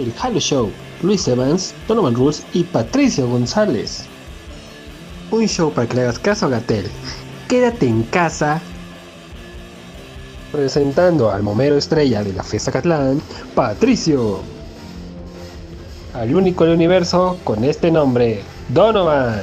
[0.00, 0.70] El Halo Show,
[1.02, 4.04] Luis Evans, Donovan Rules y Patricio González.
[5.30, 6.86] Un show para que le hagas caso a Gatel.
[7.48, 8.60] Quédate en casa.
[10.50, 13.20] Presentando al momero estrella de la fiesta Catlán,
[13.54, 14.40] Patricio.
[16.12, 19.42] Al único del universo con este nombre, Donovan.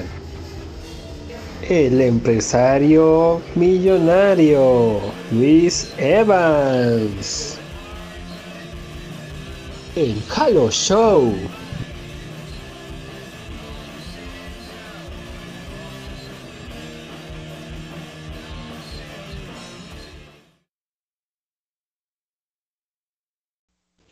[1.70, 5.00] El empresario millonario,
[5.32, 7.61] Luis Evans.
[9.94, 11.34] El Halo Show.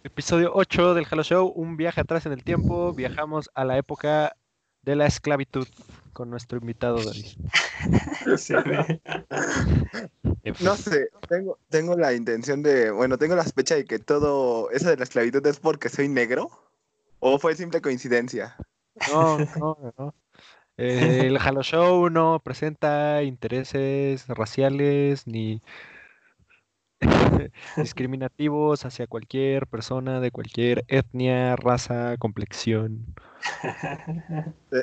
[0.03, 2.91] Episodio 8 del Halo Show, un viaje atrás en el tiempo.
[2.93, 4.35] Viajamos a la época
[4.83, 5.67] de la esclavitud
[6.13, 7.25] con nuestro invitado David.
[10.61, 14.89] No sé, tengo, tengo la intención de, bueno, tengo la sospecha de que todo eso
[14.89, 16.49] de la esclavitud es porque soy negro
[17.19, 18.55] o fue simple coincidencia.
[19.11, 20.15] No, no, no.
[20.77, 25.61] Eh, el Halo Show no presenta intereses raciales ni
[27.77, 33.05] discriminativos hacia cualquier persona de cualquier etnia, raza, complexión.
[34.69, 34.81] Te,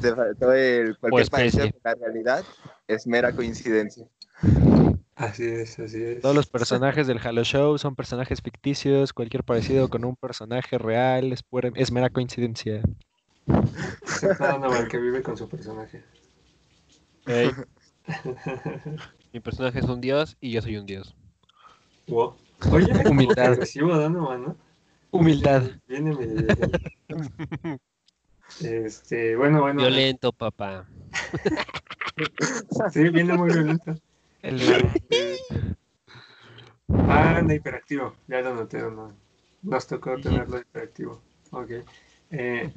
[0.00, 1.80] te faltó el cualquier parecido especie.
[1.80, 2.44] con la realidad
[2.86, 4.06] es mera coincidencia.
[5.14, 6.20] Así es, así es.
[6.22, 11.32] Todos los personajes del Halo Show son personajes ficticios, cualquier parecido con un personaje real
[11.32, 12.82] es, pura- es mera coincidencia.
[14.02, 16.02] Excepto Donovan, que vive con su personaje.
[19.32, 21.14] Mi personaje es un dios y yo soy un dios.
[22.08, 22.34] Wow.
[22.72, 23.52] Oye, Humildad.
[23.52, 24.56] agresivo Donovan, ¿no?
[25.10, 25.62] Humildad.
[25.86, 26.54] Viene medio-
[28.60, 29.80] Este, bueno, bueno.
[29.82, 30.86] Violento, papá.
[32.92, 33.94] Sí, viene muy violento.
[34.42, 34.60] El-
[36.88, 38.14] Ah, anda hiperactivo.
[38.26, 39.12] Ya lo noté, no.
[39.62, 41.20] Nos tocó tenerlo hiperactivo.
[41.52, 41.70] Ok.
[42.30, 42.72] Eh,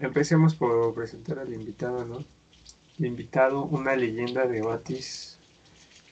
[0.00, 2.24] empecemos por presentar al invitado, ¿no?
[2.98, 5.37] El invitado, una leyenda de Batis.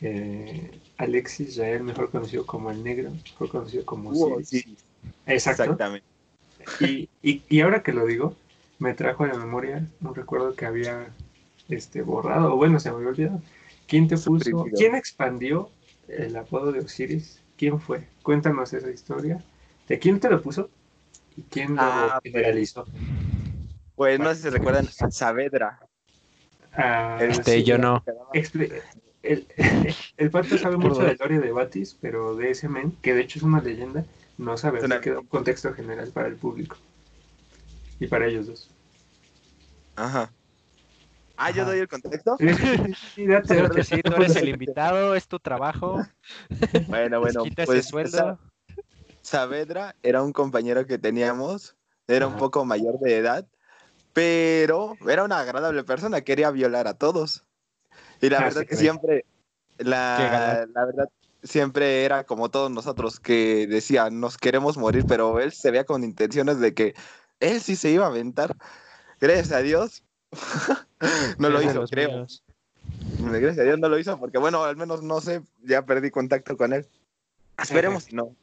[0.01, 4.49] Eh, Alexis Yael, mejor conocido como el negro, mejor conocido como Wow, Osiris.
[4.49, 4.77] sí,
[5.27, 5.63] Exacto.
[5.63, 6.07] exactamente.
[6.81, 8.35] Y, y, y ahora que lo digo,
[8.79, 11.09] me trajo a la memoria un recuerdo que había
[11.69, 13.43] este, borrado, o bueno, se me había olvidado.
[13.87, 14.45] ¿Quién te puso?
[14.45, 14.77] Suprimido.
[14.77, 15.71] ¿Quién expandió
[16.09, 17.41] el apodo de Osiris?
[17.57, 18.09] ¿Quién fue?
[18.23, 19.43] Cuéntanos esa historia.
[19.89, 20.69] ¿De quién te lo puso?
[21.37, 22.33] ¿Y quién lo Ah, pues.
[22.35, 22.87] generalizó?
[23.95, 25.79] Pues no sé si se recuerdan a Saavedra.
[26.73, 28.05] Ah, Este, yo no.
[28.33, 28.43] que
[29.29, 29.47] el,
[30.17, 33.23] el pato sabe mucho de la historia de Batis, pero de ese men, que de
[33.23, 34.05] hecho es una leyenda,
[34.39, 36.77] no sabe, una- que da un contexto general para el público.
[37.99, 38.71] Y para ellos dos.
[39.97, 40.33] Ajá.
[41.37, 41.71] Ah, yo Ajá.
[41.73, 42.37] doy el contexto.
[43.15, 45.99] Sí, date, que sí, tú eres el invitado, es tu trabajo.
[46.89, 48.11] Bueno, bueno, pues sueldo.
[48.19, 48.39] Sa-
[49.23, 51.77] Saavedra era un compañero que teníamos,
[52.07, 53.47] era un poco mayor de edad,
[54.13, 57.46] pero era una agradable persona, quería violar a todos.
[58.21, 59.25] Y la Ah, verdad que siempre,
[59.79, 61.09] la, la verdad,
[61.43, 66.05] siempre era como todos nosotros que decía, nos queremos morir, pero él se veía con
[66.05, 66.95] intenciones de que
[67.41, 68.57] él sí se iba a aventar.
[69.21, 70.03] Gracias a Dios,
[71.39, 72.11] no lo hizo, creo.
[72.11, 72.43] míos.
[73.19, 76.57] Gracias a Dios no lo hizo, porque bueno, al menos no sé, ya perdí contacto
[76.57, 76.87] con él.
[77.59, 78.35] Esperemos si no.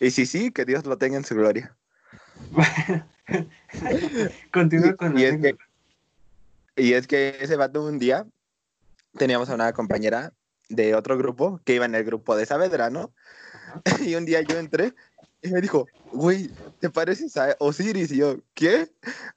[0.00, 1.76] Y si sí, que Dios lo tenga en su gloria.
[4.52, 5.56] Continúa con y, la es que,
[6.76, 8.26] y es que ese vato un día
[9.18, 10.32] teníamos a una compañera
[10.68, 13.12] de otro grupo que iba en el grupo de Saavedra, ¿no?
[14.06, 14.94] Y un día yo entré
[15.42, 18.10] y me dijo, güey, ¿te pareces a Osiris?
[18.12, 18.90] Y yo, ¿qué?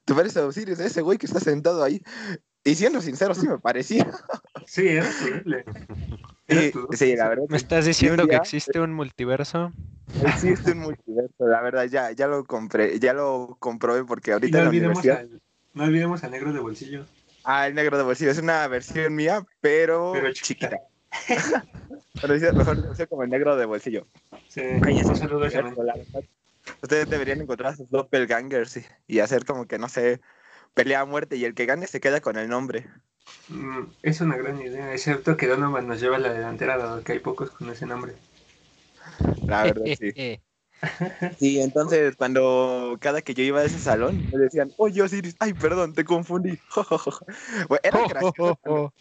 [0.04, 0.80] ¿Te pareces a Osiris?
[0.80, 2.02] Ese güey que está sentado ahí.
[2.64, 4.10] Y siendo sincero, sí me parecía.
[4.66, 5.64] Sí, era horrible.
[6.72, 7.44] Tu- sí, la verdad.
[7.48, 7.64] ¿Me sí.
[7.64, 9.72] estás diciendo que existe un multiverso?
[10.26, 14.58] Existe un multiverso, la verdad, ya, ya lo compré, ya lo comprobé porque ahorita no
[14.58, 15.32] en la olvidemos, universidad.
[15.32, 15.40] al,
[15.74, 17.06] no olvidemos al negro de bolsillo.
[17.44, 20.78] Ah, el negro de bolsillo es una versión mía, pero, Pero chiquita.
[22.20, 24.08] pero dice mejor como el negro de bolsillo.
[24.48, 25.74] Sí, Oye, un sí, saludo a ese men.
[25.76, 26.24] la verdad,
[26.82, 30.20] Ustedes deberían encontrar a sus doppelgangers y, y hacer como que, no sé,
[30.74, 32.86] pelea a muerte y el que gane se queda con el nombre.
[33.46, 34.92] Mm, Es una gran idea.
[34.92, 37.86] Es cierto que Donovan nos lleva a la delantera, dado que hay pocos con ese
[37.86, 38.14] nombre.
[39.46, 40.12] La verdad, sí.
[41.38, 45.54] Sí, entonces cuando cada que yo iba a ese salón me decían, oye Osiris, ay,
[45.54, 46.58] perdón, te confundí.
[47.82, 48.92] Era, gracioso cuando,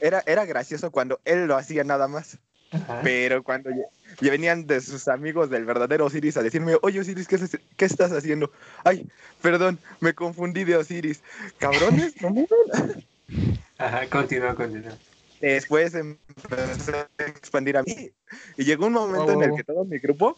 [0.00, 2.38] era, era gracioso cuando él lo hacía nada más.
[2.70, 3.00] Ajá.
[3.02, 3.84] Pero cuando ya,
[4.20, 7.38] ya venían de sus amigos del verdadero Osiris a decirme, oye Osiris, ¿qué,
[7.76, 8.50] qué estás haciendo?
[8.84, 9.08] Ay,
[9.40, 11.22] perdón, me confundí de Osiris.
[11.58, 12.46] Cabrones, no me.
[13.78, 14.92] Ajá, continúa, continúa.
[15.40, 18.10] Después empezó a expandir a mí.
[18.56, 19.56] Y llegó un momento en el Oh.
[19.56, 20.36] que todo mi grupo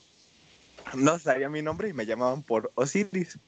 [0.94, 3.38] no sabía mi nombre y me llamaban por Osiris.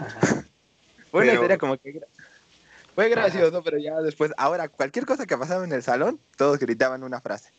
[0.00, 0.44] Ajá.
[1.10, 2.00] Fue una historia como que...
[2.94, 7.04] Fue gracioso, pero ya después, ahora cualquier cosa que pasaba en el salón, todos gritaban
[7.04, 7.50] una frase.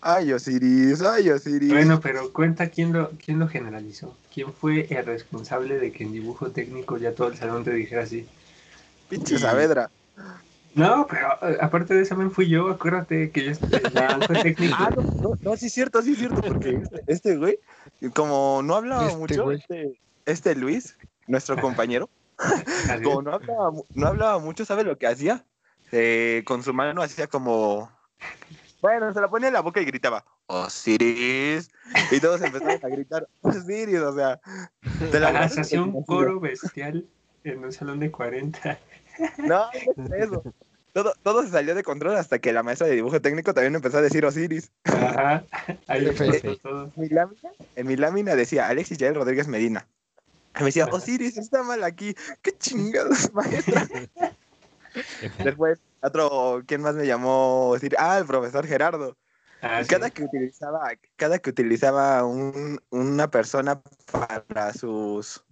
[0.00, 1.70] Ay, Osiris, ay, Osiris.
[1.70, 4.16] Bueno, pero cuenta quién lo, quién lo generalizó.
[4.32, 8.02] ¿Quién fue el responsable de que en dibujo técnico ya todo el salón te dijera
[8.02, 8.26] así?
[9.08, 9.90] Pinche Saavedra.
[10.74, 14.74] No, pero eh, aparte de eso también fui yo, acuérdate que yo dibujo técnico.
[14.76, 17.58] Ah, no, no, no, sí es cierto, sí es cierto, porque este, este güey,
[18.14, 20.96] como no hablaba Este mucho, este, este Luis,
[21.28, 22.08] nuestro compañero,
[23.04, 25.44] como no hablaba, no hablaba mucho, ¿sabe lo que hacía?
[25.92, 27.90] Eh, con su mano hacía como...
[28.82, 31.70] Bueno, se la ponía en la boca y gritaba, Osiris.
[32.10, 34.40] Y todos empezaron a gritar, Osiris, o sea...
[35.12, 37.06] de la hacía un coro bestial
[37.44, 38.78] en un salón de 40.
[39.38, 39.66] No,
[39.96, 40.42] no es eso.
[40.94, 43.98] Todo, todo se salió de control hasta que la maestra de dibujo técnico también empezó
[43.98, 44.70] a decir Osiris.
[44.84, 45.44] Ajá,
[45.88, 46.92] ahí empezó todo.
[46.96, 49.86] mi lámina, en mi lámina decía Alexis Yael Rodríguez Medina.
[50.56, 50.86] Y me decía.
[50.86, 52.14] Osiris, está mal aquí.
[52.42, 53.88] ¿Qué chingados, maestra?
[55.42, 57.70] Después, otro, ¿quién más me llamó?
[57.70, 57.98] Osiris?
[57.98, 59.16] Ah, el profesor Gerardo.
[59.62, 59.88] Ah, sí.
[59.88, 63.80] cada que utilizaba, cada que utilizaba un- una persona
[64.12, 65.42] para sus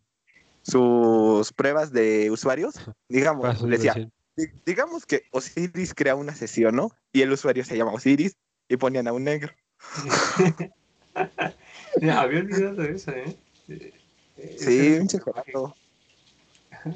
[0.64, 2.74] sus pruebas de usuarios,
[3.08, 4.08] digamos, le decía,
[4.66, 6.90] digamos que Osiris crea una sesión, ¿no?
[7.12, 8.36] Y el usuario se llama Osiris
[8.68, 9.52] y ponían a un negro.
[12.00, 13.36] Ya, había olvidado de eso, ¿eh?
[13.68, 13.92] Eh,
[14.58, 15.76] Sí, pinche Gerardo.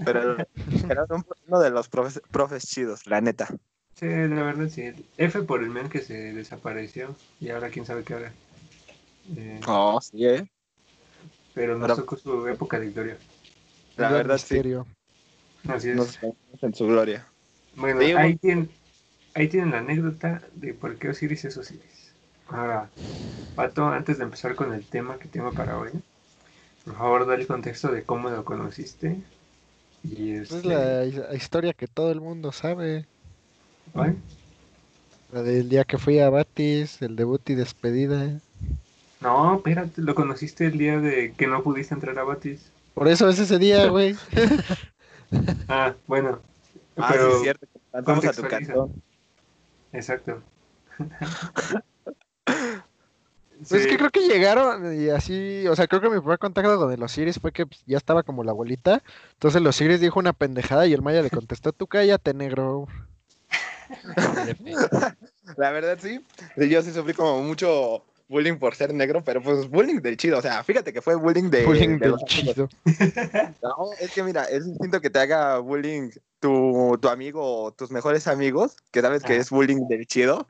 [0.07, 0.37] Pero
[0.81, 3.47] Gerardo, uno de los profes, profes chidos, la neta.
[3.95, 4.93] Sí, la verdad sí.
[5.19, 8.33] F por el men que se desapareció y ahora quién sabe qué haga.
[9.37, 10.49] Eh, Oh, sí, eh.
[11.55, 13.19] pero nos pero- tocó su época de gloria.
[13.97, 14.55] La verdad, sí.
[14.55, 14.87] misterio.
[15.69, 15.97] Así es.
[15.97, 17.27] Nos vemos en su gloria.
[17.77, 18.71] Bueno, Sí, ahí tienen,
[19.35, 22.15] ahí tienen la anécdota de por qué Osiris es Osiris.
[22.49, 22.91] Ahora,
[23.55, 25.91] Pato, antes de empezar con el tema que tengo para hoy,
[26.85, 29.17] por favor, da el contexto de cómo lo conociste.
[30.03, 33.07] Y Esa este, Es la his- historia que todo el mundo sabe.
[33.93, 34.17] ¿cuál?
[35.33, 38.41] La del día que fui a Batis, el debut y despedida.
[39.21, 42.71] No, espérate, lo conociste el día de que no pudiste entrar a Batis.
[42.95, 44.15] Por eso es ese día, güey.
[45.69, 46.41] Ah, bueno.
[46.97, 47.67] Ah, pero, sí, es cierto.
[47.93, 49.03] Cantamos a tu cantón.
[49.93, 50.43] Exacto.
[53.59, 56.79] Pues es que creo que llegaron y así, o sea, creo que mi primer contacto
[56.79, 59.03] con el Osiris fue que pues, ya estaba como la abuelita.
[59.33, 62.87] Entonces el Osiris dijo una pendejada y el Maya le contestó, tú cállate, negro.
[65.57, 66.21] La verdad, sí.
[66.59, 70.39] Sí, Yo sí sufrí como mucho bullying por ser negro, pero pues bullying del chido.
[70.39, 71.65] O sea, fíjate que fue bullying de.
[71.65, 72.69] Bullying de del chido.
[73.63, 77.91] No, es que mira, es distinto que te haga bullying tu, tu amigo o tus
[77.91, 79.37] mejores amigos, que sabes que Ah.
[79.37, 80.49] es bullying del chido,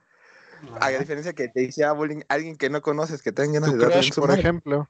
[0.81, 3.83] a diferencia que te hiciera bullying alguien que no conoces, que tenga ganas Tu de
[3.83, 4.89] darle en crush, su por ejemplo.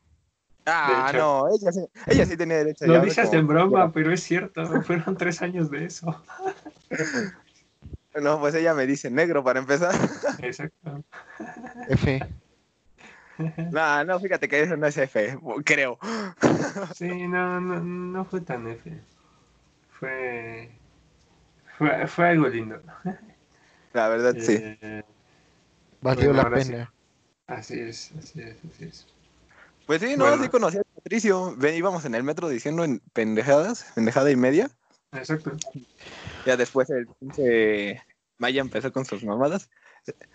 [0.68, 4.12] Ah, no, ella sí, ella sí tenía derecho a Lo dices como en broma, pero
[4.12, 6.22] es cierto, fueron tres años de eso.
[8.20, 9.94] No, pues ella me dice negro para empezar.
[10.38, 11.04] Exacto.
[11.90, 12.18] F.
[13.70, 15.98] No, no, fíjate que eso no es F, creo.
[16.94, 18.92] Sí, no, no, no fue tan F.
[19.98, 20.70] Fue,
[21.78, 22.80] fue, fue algo lindo.
[23.92, 24.58] La verdad, sí.
[24.60, 25.02] Eh,
[26.00, 26.72] Valió Bueno, la sí.
[26.72, 26.94] pena.
[27.46, 29.06] así es, así es, así es.
[29.86, 30.42] Pues sí, no, Bueno.
[30.42, 31.54] sí conocí a Patricio.
[31.56, 34.70] Ven, íbamos en el metro diciendo en pendejadas, pendejada y media.
[35.12, 35.52] Exacto.
[36.44, 38.02] Ya después el pinche
[38.38, 39.70] Maya empezó con sus mamadas.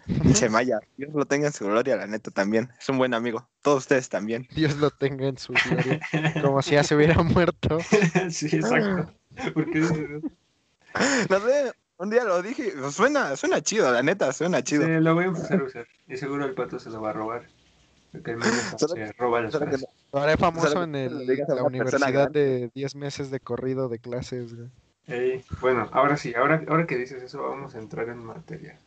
[0.05, 2.69] Pinche Maya, Dios lo tenga en su gloria, la neta también.
[2.79, 3.47] Es un buen amigo.
[3.61, 4.47] Todos ustedes también.
[4.55, 5.99] Dios lo tenga en su gloria.
[6.41, 7.79] Como si ya se hubiera muerto.
[8.29, 9.13] sí, exacto.
[9.53, 10.31] ¿Por qué dices eso?
[11.29, 14.87] No sé, un día lo dije, suena, suena chido, la neta, suena chido.
[14.87, 15.87] Lo voy a empezar a usar.
[16.07, 17.47] Y seguro el pato se lo va a robar.
[18.11, 19.85] Porque el se roba las frases.
[20.11, 24.53] Ahora es famoso en el- lo la universidad de 10 meses de corrido de clases.
[24.53, 24.69] güey.
[25.07, 28.77] Ey, bueno, ahora sí, ahora, ahora que dices eso, vamos a entrar en materia.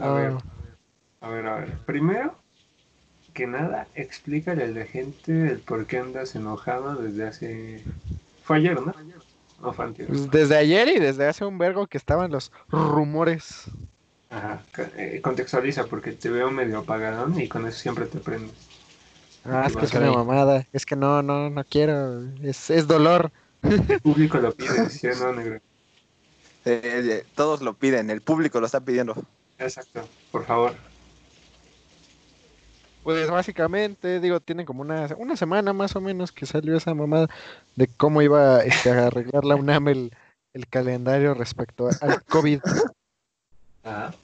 [0.00, 0.32] A Ah, ver,
[1.20, 1.78] a ver, a ver.
[1.86, 2.38] Primero
[3.34, 7.84] que nada, explícale a la gente el por qué andas enojado desde hace...
[8.42, 8.92] Fue ayer, ¿no?
[9.60, 10.08] No fue antier.
[10.08, 13.64] pues desde ayer y desde hace un vergo que estaban los rumores.
[14.30, 14.62] Ajá,
[14.96, 18.68] eh, contextualiza porque te veo medio apagadón y con eso siempre te prendes.
[19.44, 20.66] Ah, es que es una mamada.
[20.72, 22.22] Es que no, no, no quiero.
[22.42, 23.32] Es, es dolor.
[23.62, 25.60] El público lo pide, ¿sí o no, negro?
[26.64, 29.14] Eh, eh, todos lo piden, el público lo está pidiendo.
[29.58, 30.74] Exacto, por favor.
[33.02, 37.28] Pues básicamente, digo, tienen como una, una semana más o menos que salió esa mamada
[37.74, 40.10] de cómo iba este, a arreglar la UNAM el,
[40.52, 42.60] el calendario respecto al COVID.
[43.82, 44.14] Ajá.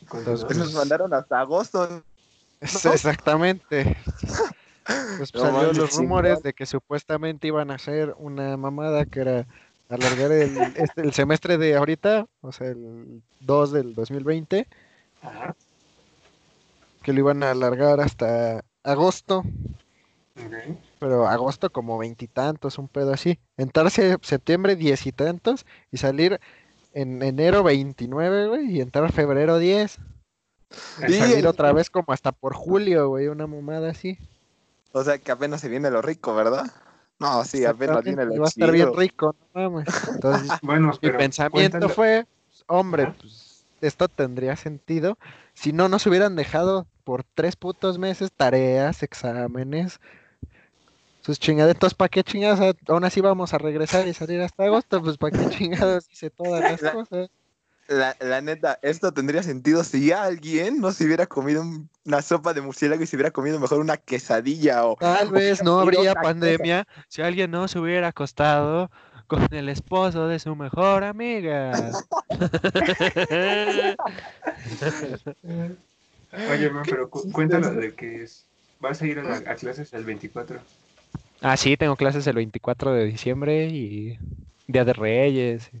[0.00, 2.04] Entonces, Pues nos mandaron hasta agosto.
[2.60, 3.96] Es- exactamente.
[5.16, 9.46] Pues No salió los rumores de que supuestamente iban a hacer una mamada que era
[9.92, 14.66] alargar el, este, el semestre de ahorita, o sea, el 2 del 2020,
[15.22, 15.54] Ajá.
[17.02, 19.38] que lo iban a alargar hasta agosto,
[20.36, 20.76] ok.
[20.98, 23.38] pero agosto como veintitantos, un pedo así.
[23.56, 26.40] Entrarse septiembre diez y tantos y salir
[26.94, 29.98] en enero 29, güey, y entrar febrero 10.
[31.06, 34.18] Y salir otra vez como hasta por julio, güey, una mamada así.
[34.92, 36.70] O sea, que apenas se viene lo rico, ¿verdad?
[37.22, 39.86] No, sí, apenas viene lo Va a estar bien rico, no mames.
[40.14, 41.88] Entonces, Bueno, mi pensamiento cuéntalo.
[41.94, 45.16] fue, pues, hombre, pues esto tendría sentido
[45.54, 49.98] si no nos hubieran dejado por tres putos meses tareas, exámenes,
[51.24, 52.60] sus chingadetos, ¿para qué chingados?
[52.60, 56.30] A- Aún así vamos a regresar y salir hasta agosto, pues ¿para qué chingados hice
[56.30, 57.28] todas las La- cosas?
[57.92, 62.54] La, la neta, esto tendría sentido si alguien no se hubiera comido un- una sopa
[62.54, 64.96] de murciélago y se hubiera comido mejor una quesadilla o...
[64.96, 66.22] Tal vez no hubiera habría cosa.
[66.22, 68.90] pandemia si alguien no se hubiera acostado
[69.26, 71.92] con el esposo de su mejor amiga.
[76.50, 78.46] Oye, man, pero cu- cuéntalo de que es-
[78.80, 80.60] vas a ir a, la- a clases el 24.
[81.40, 84.18] Ah, sí, tengo clases el 24 de diciembre y
[84.66, 85.70] Día de Reyes.
[85.72, 85.80] y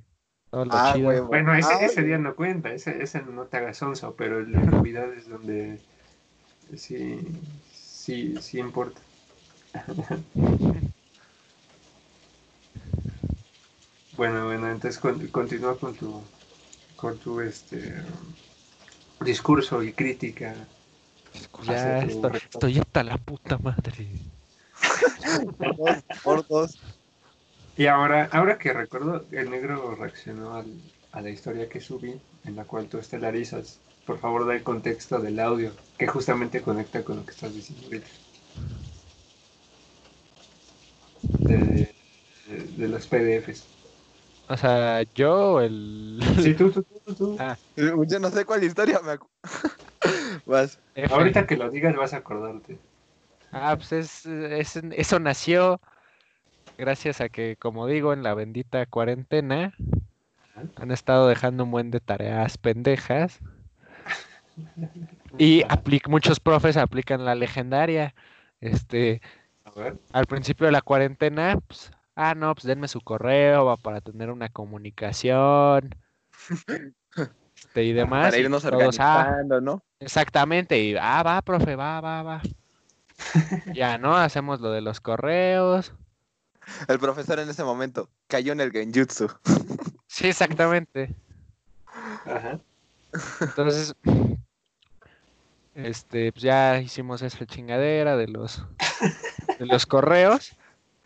[0.52, 0.94] todo lo Ah.
[1.28, 4.52] Bueno, ese, Ah, ese día no cuenta, ese, ese no te hagas onzo, pero el
[4.52, 5.80] de Navidad es donde
[6.76, 7.20] sí,
[7.72, 9.00] sí, sí importa.
[14.14, 16.22] Bueno, bueno, entonces con- continúa con tu,
[16.96, 17.94] con tu este
[19.24, 20.54] discurso y crítica.
[21.66, 24.06] Ya estoy, estoy hasta la puta madre.
[25.58, 26.78] Gordos, gordos.
[27.76, 32.56] Y ahora, ahora que recuerdo, el negro reaccionó al- a la historia que subí, en
[32.56, 33.84] la cual tú estelarizas.
[34.04, 37.84] Por favor, da el contexto del audio, que justamente conecta con lo que estás diciendo
[37.86, 38.10] ahorita.
[41.36, 41.94] De,
[42.46, 43.70] de- de los PDFs.
[44.48, 46.20] O sea, yo el...
[46.36, 47.44] Sí, tú, tú, tú, tú.
[47.44, 49.18] Ah, Yo no sé cuál historia me
[50.46, 50.80] Vas.
[51.08, 52.80] Ahorita que lo digas vas a acordarte.
[53.50, 55.80] Ah, pues es, es- eso nació
[56.78, 59.74] gracias a que, como digo, en la bendita cuarentena
[60.76, 63.40] han estado dejando un buen de tareas pendejas
[65.38, 65.76] y Ajá.
[65.76, 68.14] apli- muchos profes aplican la legendaria.
[68.60, 69.20] Este,
[69.64, 69.96] A ver.
[70.12, 74.30] al principio de la cuarentena, pues, ah, no, pues denme su correo va para tener
[74.30, 75.90] una comunicación
[77.56, 78.26] este, y demás.
[78.26, 79.82] Para irnos todos, ah, organizando, ¿no?
[80.00, 82.42] Exactamente, y ah, va, profe, va, va, va.
[83.74, 84.16] Ya, ¿no?
[84.16, 85.94] Hacemos lo de los correos.
[86.88, 89.28] El profesor en ese momento cayó en el genjutsu.
[90.06, 91.14] Sí, exactamente.
[92.26, 92.58] Ajá.
[93.40, 93.94] Entonces,
[95.74, 98.64] este, pues ya hicimos esa chingadera de los,
[99.58, 100.56] de los correos.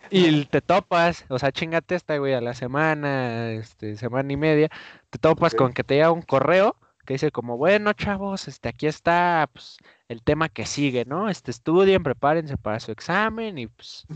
[0.09, 4.69] Y te topas, o sea, chingate esta, güey, a la semana, este, semana y media,
[5.11, 8.87] te topas con que te llega un correo que dice como, bueno, chavos, este, aquí
[8.87, 11.29] está, pues, el tema que sigue, ¿no?
[11.29, 14.07] Este, estudien, prepárense para su examen y, pues,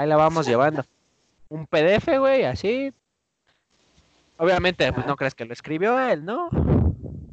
[0.00, 0.84] ahí la vamos llevando.
[1.48, 2.92] Un PDF, güey, así.
[4.38, 6.48] Obviamente, pues, no crees que lo escribió él, ¿no?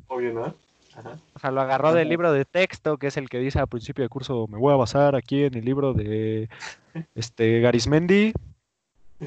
[0.08, 0.54] Obvio, ¿no?
[0.96, 1.18] Ajá.
[1.36, 4.02] O sea, lo agarró del libro de texto, que es el que dice al principio
[4.04, 6.50] del curso, me voy a basar aquí en el libro de
[7.16, 8.34] este Garismendi.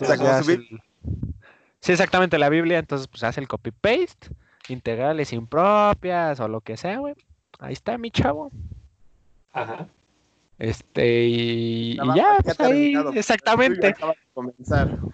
[0.00, 0.80] O sea, el-
[1.80, 4.28] Sí, exactamente, la Biblia, entonces pues hace el copy-paste,
[4.68, 7.14] integrales impropias o lo que sea, güey.
[7.58, 8.50] Ahí está mi chavo.
[9.52, 9.86] Ajá.
[10.58, 13.88] Este, y, y ya, pues ahí, exactamente.
[13.88, 14.98] acaba de comenzar.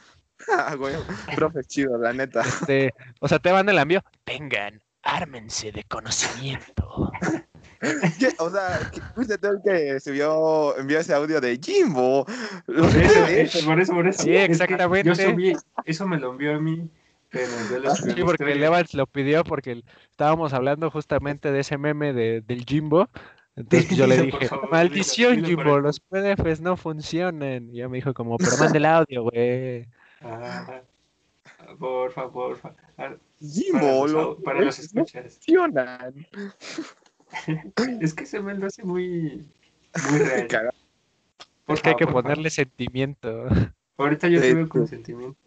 [0.48, 0.94] Ah, güey,
[1.36, 2.40] profe chido, la neta.
[2.40, 4.02] Este, o sea, te van el envío.
[4.24, 7.12] Tengan, ármense de conocimiento.
[8.18, 8.28] ¿Qué?
[8.38, 12.26] O sea, fuiste tú el que subió, envió ese audio de Jimbo.
[12.66, 13.26] Lo Por eso,
[13.58, 13.64] sé.
[13.64, 14.22] por eso, por eso.
[14.22, 15.08] Sí, Es que exactamente.
[15.08, 15.52] Yo subí,
[15.84, 16.90] eso me lo envió a mí,
[17.30, 18.54] pero yo lo subí a Sí, porque.
[18.54, 23.08] Levans lo pidió porque estábamos hablando justamente de ese meme de, del Jimbo.
[23.56, 27.68] Entonces yo le dije, favor, maldición dilo, dilo por Jimbo, el- los PDFs no funcionan.
[27.70, 29.86] Y ya me dijo como, pero mande el audio, güey.
[30.20, 30.82] Ajá.
[31.78, 32.76] Por favor, por favor.
[32.96, 35.34] Para Jimbo, los, para los no escuchas.
[35.34, 36.26] funcionan.
[38.00, 39.48] Es que se me lo hace muy,
[40.10, 40.46] muy real.
[40.48, 40.74] Caga-
[41.64, 43.46] Por Es que hay que ponerle sentimiento.
[43.98, 44.68] Ahorita yo tuve sí.
[44.68, 45.38] consentimiento.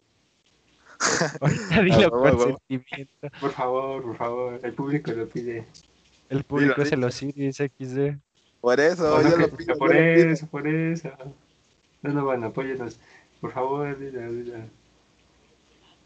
[1.40, 3.28] Ahorita dilo con sentimiento.
[3.40, 4.60] Por favor, por favor.
[4.62, 5.66] El público lo pide.
[6.28, 8.16] El público es el Osiris XD.
[8.60, 9.76] Por eso, yo lo pido.
[9.76, 10.30] por yo lo pido.
[10.30, 11.10] eso, por eso.
[12.02, 12.98] No, no, bueno, apóyenos.
[13.40, 14.66] Por favor, dila, dila.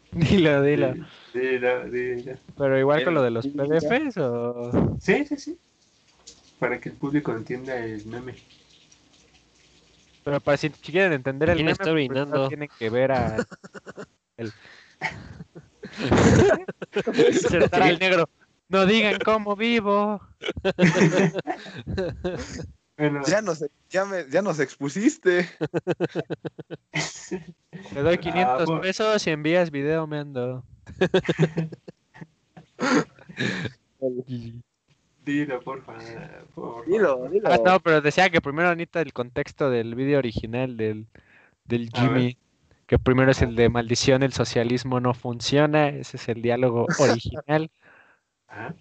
[0.11, 0.93] Dilo, dilo.
[1.33, 2.37] Dila, dila.
[2.57, 3.47] Pero igual con lo de los.
[3.47, 4.97] PDFs o...
[4.99, 5.57] Sí, sí, sí.
[6.57, 8.35] Para que el público entienda el meme.
[10.23, 13.37] Pero para si, quieren entender el ¿Quién meme, está pues, tienen que ver a
[14.37, 14.51] el
[17.29, 18.29] insertar al negro.
[18.69, 20.21] No digan cómo vivo.
[22.97, 25.47] Bueno, Ya nos, ya, me- ya nos expusiste.
[27.93, 28.79] Te doy 500 pues.
[28.81, 30.65] pesos y envías video, me ando.
[35.25, 35.93] dilo, porfa.
[36.53, 36.91] porfa.
[36.91, 37.49] Dilo, dilo.
[37.49, 41.07] Ah, no, pero decía que primero necesita el contexto del video original del,
[41.63, 41.89] del.
[41.93, 42.37] Jimmy.
[42.85, 45.87] Que primero es el de maldición, el socialismo no funciona.
[45.87, 47.71] Ese es el diálogo original.
[48.49, 48.73] Ajá.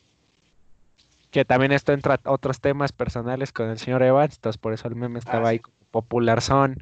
[1.31, 4.37] Que también esto entra a otros temas personales con el señor Evans.
[4.37, 6.79] Entonces por eso el meme estaba Ah, ahí como popular son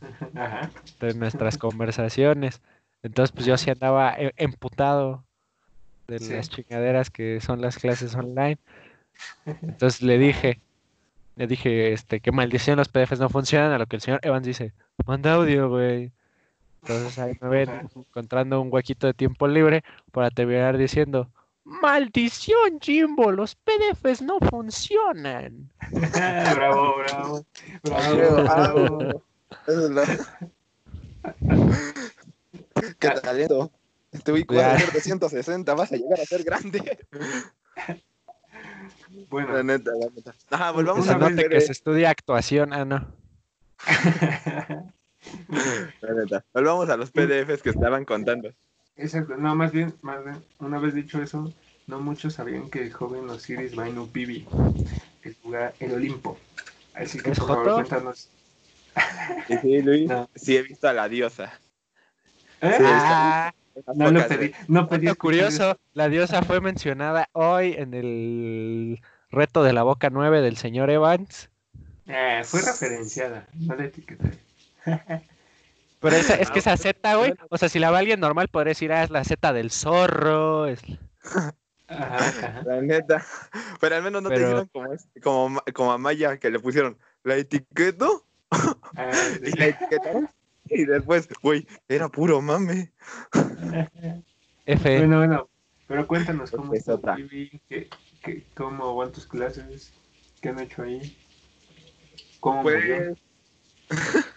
[0.36, 0.70] Ajá.
[1.00, 2.60] de nuestras conversaciones.
[3.02, 5.24] Entonces pues yo sí andaba e- emputado
[6.06, 6.34] de Sí.
[6.34, 8.58] las chingaderas que son las clases online.
[9.62, 10.60] Entonces le dije,
[11.36, 14.46] le dije, este, que maldición los PDFs no funcionan, a lo que el señor Evans
[14.46, 14.72] dice,
[15.06, 16.12] manda audio, güey.
[16.82, 19.82] Entonces ahí me ven encontrando un huequito de tiempo libre
[20.12, 21.30] para terminar diciendo,
[21.64, 25.70] maldición, Jimbo, los PDFs no funcionan.
[26.54, 27.46] bravo, bravo.
[27.82, 29.22] Bravo, Bravo.
[29.66, 30.02] Eso es lo-
[32.98, 33.70] Qué talento.
[34.12, 34.78] Este güey vas a Ya.
[34.80, 36.98] ser de 160, vas a llegar a ser grande.
[39.30, 40.34] Bueno, La neta, la neta.
[40.50, 41.48] Ajá, volvamos a ver.
[41.48, 43.06] que se estudia actuación, ah, no.
[46.00, 46.44] La neta.
[46.52, 48.50] Volvamos a los PDFs que estaban contando.
[48.96, 51.52] Exacto, no, más bien, más bien, una vez dicho eso,
[51.86, 54.46] no muchos sabían que el joven Osiris va en Upibi,
[55.22, 56.38] el lugar, el Olimpo.
[56.94, 57.74] Así que ¿Es por favor, joto?
[57.74, 58.30] cuéntanos.
[59.46, 60.28] Sí, Luis, No.
[60.34, 61.60] sí he visto a la diosa.
[62.60, 62.72] ¿Eh?
[62.72, 63.52] Sí, Ah,
[63.96, 65.14] no lo pedí, no pedí.
[65.16, 70.90] Curioso, la diosa fue mencionada hoy en el reto de la boca 9 del señor
[70.90, 71.50] Evans.
[72.06, 74.30] Eh, fue referenciada, no la etiqueté.
[76.04, 76.76] Pero esa, es Ah, que esa.
[76.76, 79.54] Z, güey, o sea, si la ve alguien normal, podría decir, ah, es la Z
[79.54, 80.66] del zorro.
[80.66, 80.82] es-
[81.88, 82.62] Ajá, ajá.
[82.66, 83.24] La neta.
[83.80, 86.98] Pero al menos no te hicieron como, es- como, como a Maya, que le pusieron
[87.22, 89.10] la etiqueto Ah,
[89.42, 90.28] y la etiquetaron.
[90.66, 92.92] Y después, güey, era puro mame.
[94.66, 94.98] F.
[94.98, 95.48] Bueno, bueno,
[95.88, 97.16] pero cuéntanos cómo Es está
[98.54, 99.90] cómo van tus clases,
[100.42, 101.16] qué han hecho ahí,
[102.40, 103.16] cómo murió.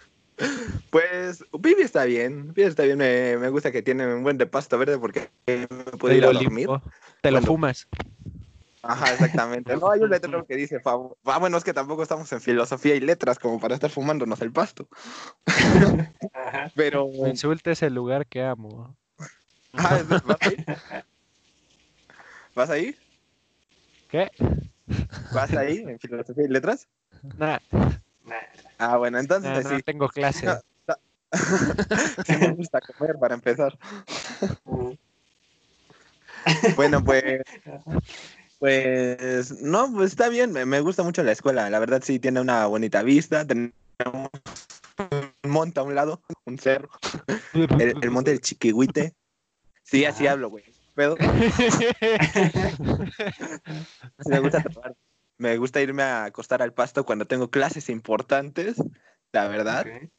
[0.90, 1.44] Pues.
[1.58, 2.52] Vivi está bien.
[2.54, 2.98] Vivi está bien.
[2.98, 5.66] Me, me gusta que tiene un buen de pasto verde porque me
[5.98, 6.48] puedo Te ir a dormir.
[6.68, 6.82] limpo,
[7.22, 7.46] Te lo Bueno.
[7.46, 7.86] fumas.
[8.82, 9.76] Ajá, exactamente.
[9.76, 12.94] No, hay un letrero que dice, fav- ah, bueno, es que tampoco estamos en filosofía
[12.94, 14.88] y letras como para estar fumándonos el pasto.
[16.32, 16.70] Ajá.
[16.74, 18.96] Pero, No insultes el lugar que amo.
[19.74, 20.56] ah, ¿vas ahí?
[22.54, 22.96] ¿Vas ahí?
[24.08, 24.30] ¿Qué?
[25.34, 26.88] ¿Vas ahí en filosofía y letras?
[27.36, 27.58] Nah.
[28.78, 29.82] Ah, bueno, entonces nah, no sí.
[29.82, 30.46] tengo clase.
[30.46, 30.54] No.
[32.26, 33.76] Sí me gusta comer para empezar.
[36.76, 37.42] Bueno, pues,
[38.58, 42.40] pues, no, pues está bien, me, me gusta mucho la escuela, la verdad sí tiene
[42.40, 43.72] una bonita vista, tenemos
[45.44, 46.88] un monte a un lado, un cerro,
[47.78, 49.14] el, el monte del Chiquihuite.
[49.82, 50.34] Sí, así Ajá.
[50.34, 50.64] hablo, güey.
[50.94, 51.16] Pero
[54.26, 54.94] me gusta tomar-
[55.38, 58.76] me gusta irme a acostar al pasto cuando tengo clases importantes,
[59.32, 59.86] la verdad.
[59.86, 60.10] Ok.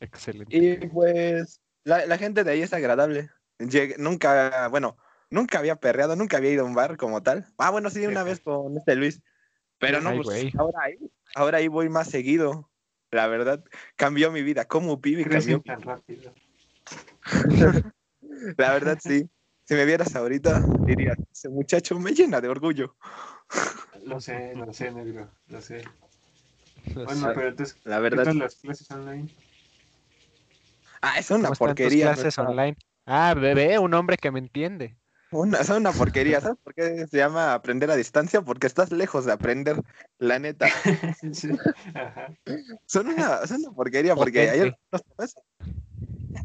[0.00, 0.56] Excelente.
[0.56, 3.30] Y pues la, la gente de ahí es agradable.
[3.58, 4.96] Llegué- nunca, bueno,
[5.28, 7.46] nunca había perreado, nunca había ido a un bar como tal.
[7.58, 9.20] Ah, bueno, sí, una vez con este Luis.
[9.78, 10.98] Pero no, pues, ahora ahí,
[11.34, 12.70] ahora ahí voy más seguido.
[13.10, 13.64] La verdad,
[13.96, 14.66] cambió mi vida.
[14.66, 15.60] Como pibe cambió.
[15.62, 16.32] Tan rápido.
[18.56, 19.28] La verdad, sí.
[19.64, 22.96] Si me vieras ahorita, dirías, ese muchacho me llena de orgullo.
[24.04, 25.82] Lo sé, lo sé, negro, lo sé.
[26.94, 27.32] Lo Bueno, sé.
[27.34, 28.24] pero entonces, La ¿qué verdad.
[28.24, 29.28] tal las clases online?
[31.02, 32.06] Ah, es una ¿Cómo están tus porquería.
[32.06, 32.76] clases online?
[33.06, 34.96] Ah, bebé, un hombre que me entiende.
[35.32, 36.40] Una, son una porquería.
[36.40, 38.42] ¿Sabes por qué se llama aprender a distancia?
[38.42, 39.80] Porque estás lejos de aprender,
[40.18, 40.66] la neta.
[41.32, 41.50] Sí.
[41.94, 42.32] Ajá.
[42.86, 44.76] Son una, son una porquería porque ayer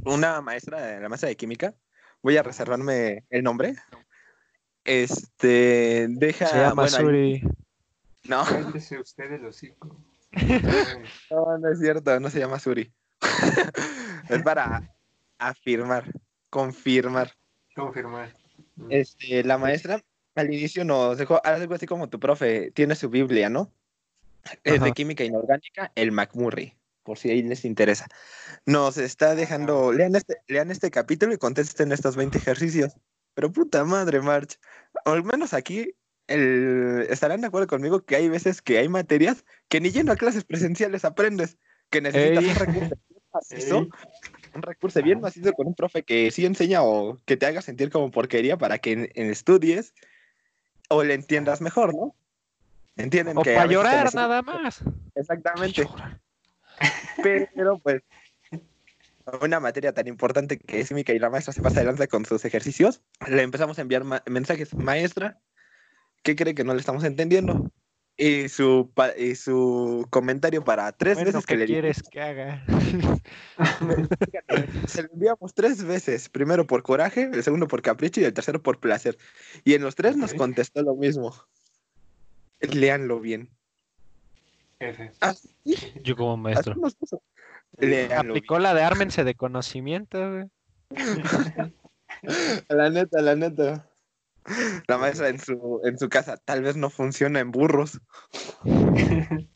[0.04, 1.74] una maestra, la maestra de química,
[2.22, 3.76] voy a reservarme el nombre.
[4.86, 6.48] Este, deja.
[6.48, 7.44] Se llama bueno, ahí- Suri.
[8.30, 9.98] no, Cállese usted el hocico.
[11.32, 12.92] no, no es cierto, no se llama Suri.
[14.30, 14.96] es para
[15.38, 16.12] afirmar,
[16.50, 17.34] confirmar.
[17.76, 18.34] Confirmar.
[18.90, 20.02] Este, la maestra
[20.36, 23.72] al inicio nos dejó algo así como tu profe tiene su Biblia, ¿no?
[24.64, 28.08] Es de química inorgánica, el McMurray, por si ahí les interesa.
[28.66, 32.94] Nos está dejando, lean este, lean este capítulo y contesten estos 20 ejercicios.
[33.36, 34.58] Pero puta madre, March.
[35.06, 35.94] Al menos aquí
[36.28, 40.16] el, estarán de acuerdo conmigo que hay veces que hay materias que ni yendo a
[40.16, 41.58] clases presenciales aprendes.
[41.90, 42.50] que necesitas Ey.
[42.50, 42.92] un recurso bien
[43.32, 43.90] macizo, Ey.
[44.56, 47.92] un recurso bien macizo con un profe que sí enseña o que te haga sentir
[47.92, 49.94] como porquería para que en, en estudies
[50.90, 52.16] o le entiendas mejor, ¿no?
[52.96, 54.80] Entienden O que para llorar nada más.
[55.16, 55.88] Exactamente.
[57.22, 58.02] Pero pues
[59.42, 62.46] una materia tan importante que es química y la maestra se pasa adelante con sus
[62.46, 65.40] ejercicios, le empezamos a enviar ma- mensajes, maestra,
[66.24, 67.72] ¿qué cree que no le estamos entendiendo?
[68.18, 72.22] Y su, pa- y su comentario para tres Bueno, veces que ¿qué le quieres que
[72.22, 72.64] haga?
[74.88, 78.62] Se lo enviamos tres veces, primero por coraje, el segundo por capricho y el tercero
[78.62, 79.18] por placer.
[79.64, 81.34] Y en los tres nos contestó lo mismo.
[82.60, 83.50] Léanlo bien.
[85.20, 85.50] Así,
[86.04, 86.76] Yo como así maestro.
[86.76, 87.22] nos puso.
[87.78, 90.46] Léanlo Aplicó la de ármense de conocimiento, güey.
[92.70, 93.88] La neta, la neta.
[94.88, 98.00] La maestra en su, en su casa tal vez no funciona en burros.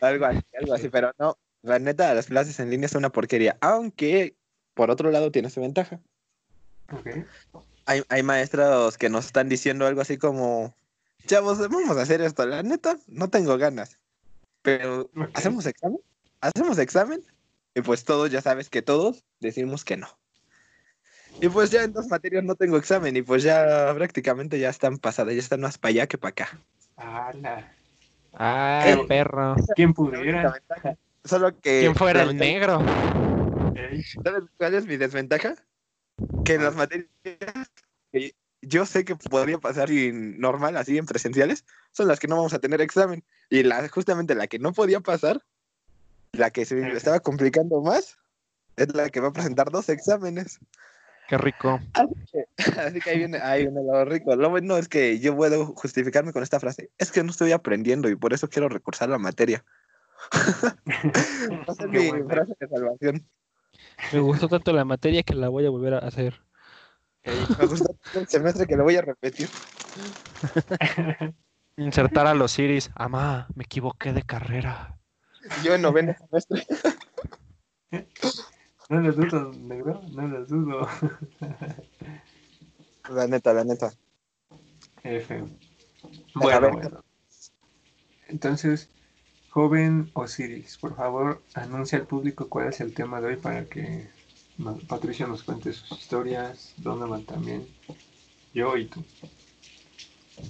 [0.00, 1.38] Algo así, algo así, pero no.
[1.62, 3.56] La neta, las clases en línea son una porquería.
[3.60, 4.34] Aunque,
[4.74, 6.00] por otro lado, tiene su ventaja.
[6.92, 7.06] Ok.
[7.86, 10.74] hay, hay maestros que nos están diciendo algo así como,
[11.26, 12.46] chavos, vamos a hacer esto.
[12.46, 13.98] La neta, no tengo ganas.
[14.62, 15.10] Pero.
[15.34, 16.00] ¿hacemos examen?
[16.40, 17.22] ¿Hacemos examen?
[17.74, 20.08] Y pues todos, ya sabes que todos decimos que no.
[21.40, 24.98] Y pues ya en dos materias no tengo examen y pues ya prácticamente ya están
[24.98, 26.60] pasadas, ya están más para allá que para acá.
[26.96, 27.74] ¡Hala!
[28.34, 29.06] Ay, Ey.
[29.06, 29.56] perro.
[29.74, 30.50] ¿Quién pudiera?
[30.52, 30.96] ventaja.
[31.24, 31.80] Solo que...
[31.80, 32.82] ¿Quién fuera el negro?
[34.22, 35.54] ¿Sabes cuál es mi desventaja?
[36.44, 37.08] Que en las materias
[38.12, 42.52] que yo sé que podría pasar normal, así en presenciales, son las que no vamos
[42.52, 43.24] a tener examen.
[43.48, 45.42] Y la, justamente la que no podía pasar,
[46.32, 48.18] la que se me estaba complicando más,
[48.76, 50.60] es la que va a presentar dos exámenes.
[51.28, 51.80] Qué rico.
[52.76, 54.34] Así que ahí viene, ahí viene lo rico.
[54.34, 56.90] Lo bueno es que yo puedo justificarme con esta frase.
[56.98, 59.64] Es que no estoy aprendiendo y por eso quiero recursar la materia.
[60.34, 63.26] Va a ser Qué mi frase de salvación.
[64.12, 66.40] Me gustó tanto la materia que la voy a volver a hacer.
[67.24, 69.48] Me gustó el semestre que lo voy a repetir.
[71.76, 72.90] Insertar a los iris.
[72.94, 74.99] Amá, me equivoqué de carrera.
[75.62, 76.66] Yo en noveno semestre.
[78.88, 80.88] No lo dudo, negro, no lo dudo.
[83.08, 83.92] La neta, la neta.
[85.02, 85.44] F.
[86.34, 87.02] Bueno.
[88.28, 88.88] Entonces,
[89.50, 94.08] joven Osiris, por favor, anuncia al público cuál es el tema de hoy para que
[94.88, 97.66] Patricia nos cuente sus historias, Donovan también,
[98.54, 99.04] yo y tú.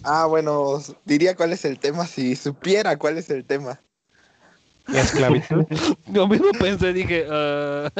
[0.02, 3.80] Ah, bueno, diría cuál es el tema si supiera cuál es el tema.
[4.92, 5.64] La esclavitud.
[6.12, 7.90] Lo mismo pensé, dije, ah,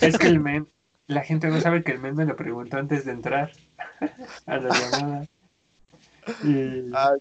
[0.00, 0.68] Es que el men,
[1.06, 3.52] la gente no sabe que el men me lo preguntó antes de entrar
[4.46, 5.26] a la llamada.
[6.44, 7.12] Y Ah.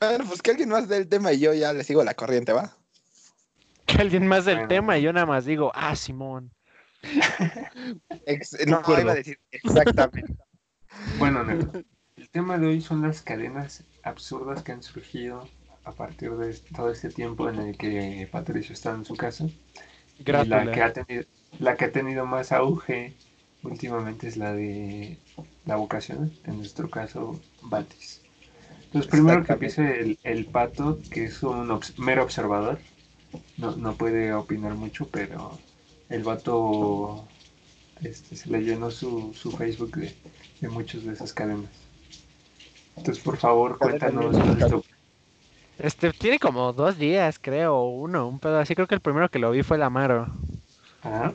[0.00, 2.52] Bueno, pues que alguien más dé el tema y yo ya le sigo la corriente,
[2.52, 2.72] ¿va?
[3.86, 4.68] Que alguien más del Bueno.
[4.68, 6.50] tema y yo nada más digo, ah, Simón.
[8.26, 9.02] Ex- no, Concuerdo.
[9.02, 10.34] iba a decir exactamente.
[11.18, 11.44] bueno,
[12.16, 15.48] el tema de hoy son las cadenas absurdas que han surgido
[15.88, 19.46] a partir de todo este tiempo en el que Patricio está en su casa.
[20.32, 21.24] Y la que, ha tenido,
[21.58, 23.16] la que ha tenido más auge
[23.62, 25.18] últimamente es la de
[25.64, 28.22] la vocación, en nuestro caso, Batis.
[28.86, 32.80] Entonces, primero que empiece el, el pato, que es un obs- mero observador,
[33.58, 35.58] no, no puede opinar mucho, pero
[36.08, 37.28] el vato
[38.02, 40.14] este, se le llenó su, su Facebook de,
[40.60, 41.70] de muchas de esas cadenas.
[42.96, 44.36] Entonces, por favor, cuéntanos
[45.78, 48.74] Este, tiene como dos días, creo, uno, un pedo así.
[48.74, 50.26] Creo que el primero que lo vi fue el Amaro,
[51.02, 51.32] Ajá.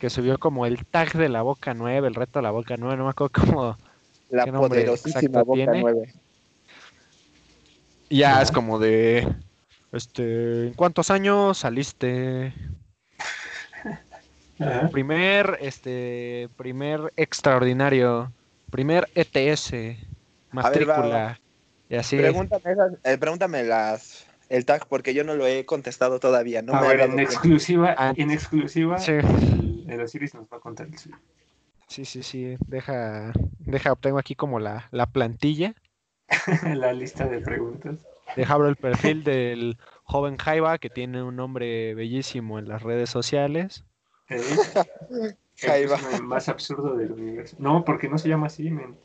[0.00, 2.96] que subió como el tag de la boca nueva, el reto de la boca nueva,
[2.96, 3.76] no me acuerdo cómo.
[4.30, 5.80] La ¿Qué nombre poderosísima Boca tiene?
[5.82, 6.14] 9.
[8.08, 8.42] Ya Ajá.
[8.42, 9.28] es como de,
[9.92, 12.54] este, ¿en cuántos años saliste?
[14.58, 14.88] Ajá.
[14.88, 18.32] Primer, este, primer extraordinario,
[18.70, 19.98] primer ETS,
[20.50, 21.38] matrícula,
[21.92, 22.16] y así.
[22.16, 26.62] Pregúntame, esas- eh, pregúntame las, el tag porque yo no lo he contestado todavía.
[26.62, 27.22] No a me he ver, en cuenta.
[27.22, 28.12] exclusiva, Ah.
[28.16, 29.12] en exclusiva, Sí.
[29.12, 31.16] el, el Osiris nos va a contar el suyo.
[31.86, 35.74] Sí, sí, sí, deja, deja, obtengo aquí como la, la plantilla,
[36.74, 37.96] la lista de preguntas.
[38.34, 43.10] deja abro el perfil del joven Jaiba, que tiene un nombre bellísimo en las redes
[43.10, 43.84] sociales.
[44.30, 44.40] ¿eh?
[45.68, 47.56] Ahí El más absurdo del universo.
[47.58, 48.96] No, porque no se llama así, men.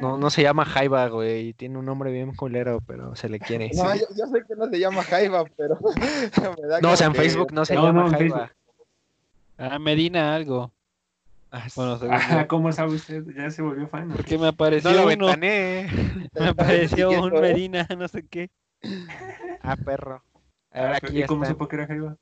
[0.00, 3.70] No, no se llama Jaiba, güey, tiene un nombre bien culero, pero se le quiere.
[3.74, 5.78] No, yo, yo sé que no se llama Jaiba, pero
[6.60, 8.52] me da No, o sea, en que- Facebook no se No, llama no, Jaiba.
[9.58, 10.70] ah, Medina algo.
[11.50, 12.46] Ah, Bueno, yo.
[12.48, 13.24] ¿cómo sabe usted?
[13.34, 14.10] Ya se volvió fan.
[14.10, 17.32] Porque me apareció no lo uno, me apareció un.
[17.40, 18.50] Medina, no sé qué.
[19.62, 20.22] Ah, perro.
[20.70, 22.16] Ahora Ah, aquí ¿Y cómo supo que era Jaiba?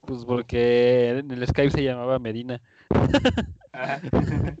[0.00, 2.60] Pues porque en el Skype se llamaba Medina.
[3.72, 4.00] Ah,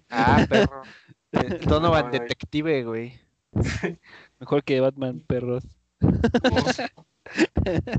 [0.08, 0.82] Ah, perro.
[1.66, 2.18] Donovan Ay.
[2.20, 3.20] Detective, güey.
[4.40, 5.64] Mejor que Batman, perros.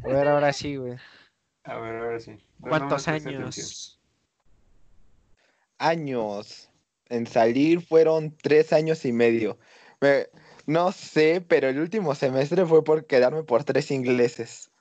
[0.03, 0.97] A ver, ahora sí, güey.
[1.63, 2.37] a ver, ahora sí.
[2.59, 3.99] ¿Cuántos No, no años?
[5.77, 6.69] Años.
[7.07, 9.57] En salir fueron tres años y medio.
[10.01, 10.27] Me-
[10.65, 14.71] no sé, pero el último semestre fue por quedarme por tres ingleses.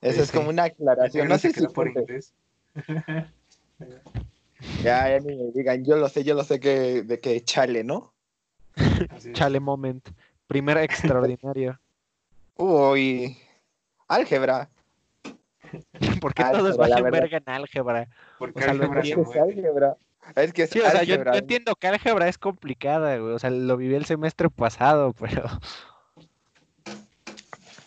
[0.00, 0.36] Eso Sí, es sí.
[0.36, 1.28] como una aclaración.
[1.28, 2.32] No sé si por inglés.
[4.82, 7.84] Ya, ya ni me digan, yo lo sé, yo lo sé que de que chale,
[7.84, 8.12] ¿no?
[9.32, 10.08] Chale moment.
[10.46, 11.78] Primer extraordinario.
[12.56, 13.36] Uy,
[14.08, 14.68] álgebra.
[16.20, 17.10] ¿Por qué Álgebra, todos verdad.
[17.10, 18.08] verga en álgebra?
[18.38, 19.96] Porque O sea, álgebra Es álgebra.
[20.36, 23.32] Es que es Sí, o sea, yo, entiendo que álgebra es complicada, güey.
[23.34, 25.44] O sea, lo viví el semestre pasado, pero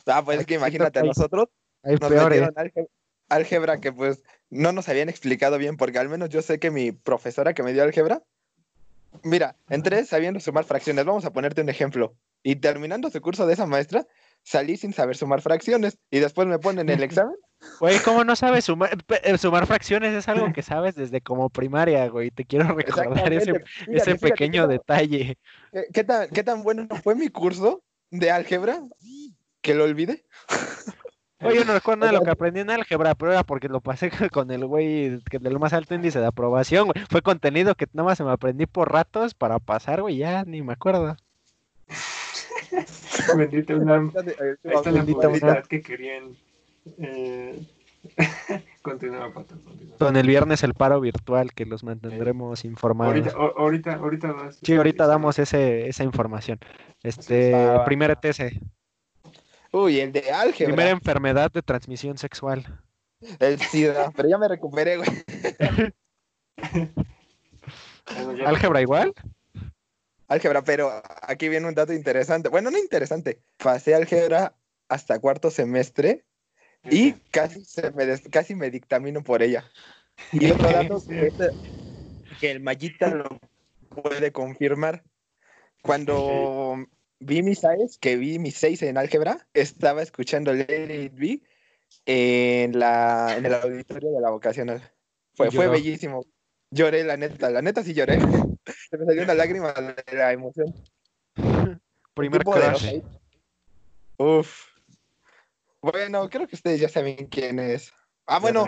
[0.05, 1.47] Ah, pues es que imagínate, a nosotros
[1.83, 2.41] hay nos peores.
[2.41, 2.89] metieron álgebra,
[3.29, 6.91] álgebra que pues no nos habían explicado bien, porque al menos yo sé que mi
[6.91, 8.21] profesora que me dio álgebra,
[9.23, 13.53] mira, entré sabiendo sumar fracciones, vamos a ponerte un ejemplo, y terminando su curso de
[13.53, 14.05] esa maestra,
[14.43, 17.35] salí sin saber sumar fracciones, y después me ponen el examen,
[17.79, 18.89] Güey, ¿cómo no sabes sumar,
[19.23, 20.13] eh, sumar fracciones?
[20.13, 22.29] Es algo que sabes desde como primaria, güey.
[22.29, 23.53] Te quiero recordar ese,
[23.85, 25.37] fíjate, pequeño ¿qué tan- detalle.
[25.71, 28.83] ¿Qué, qué tan, qué tan bueno fue mi curso de álgebra
[29.61, 30.25] que lo olvidé?
[31.43, 33.81] Oye, yo no recuerdo nada de lo que aprendí en álgebra, pero era porque lo
[33.81, 37.05] pasé con el güey que del más alto índice de aprobación, güey.
[37.09, 40.61] Fue contenido que nada más se me aprendí por ratos para pasar, güey, ya ni
[40.61, 41.15] me acuerdo.
[43.37, 44.11] Bendita UNAM.
[44.15, 46.35] Ahí está la publicidad que querían.
[46.97, 47.65] Eh...
[48.81, 49.55] continúa, Pato.
[49.63, 49.97] Continúa.
[49.97, 53.13] Con el viernes el paro virtual que los mantendremos informados.
[53.13, 56.59] Ahorita, ahorita, ahorita Sí, ahorita damos ese, esa información.
[57.03, 57.53] Este,
[57.85, 58.11] primer.
[58.11, 58.59] ETC,
[59.73, 60.75] Uy, el de álgebra.
[60.75, 62.79] primera enfermedad de transmisión sexual.
[63.39, 65.09] El SIDA, pero ya me recuperé, güey.
[68.45, 69.13] ¿Álgebra igual?
[70.27, 70.91] Álgebra, pero
[71.23, 72.49] aquí viene un dato interesante.
[72.49, 73.41] Bueno, no interesante.
[73.57, 74.55] Pasé álgebra
[74.89, 76.23] hasta cuarto semestre
[76.83, 79.65] y casi, se me des- casi me dictamino por ella.
[80.31, 81.51] Y otro dato que, este-
[82.39, 83.39] que el Mayita lo
[83.89, 85.03] puede confirmar.
[85.81, 86.85] Cuando
[87.23, 91.41] vi mis seis, que vi mis seis en álgebra, estaba escuchando It Be
[92.05, 94.91] en, la, en el auditorio de la vocacional.
[95.35, 96.25] Fue, fue bellísimo.
[96.69, 98.19] Lloré, la neta, la neta sí lloré.
[98.89, 100.73] Se me salió una lágrima de la emoción.
[102.13, 103.01] Primer crush.
[104.17, 104.67] Uf.
[105.81, 107.91] Bueno, creo que ustedes ya saben quién es.
[108.25, 108.65] Ah, bueno,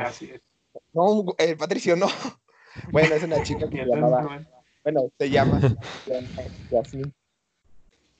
[0.93, 2.07] no, el Patricio no.
[2.91, 4.45] Bueno, es una chica que se llamaba, no,
[4.83, 5.61] bueno, se llama
[6.71, 7.13] Yasmin.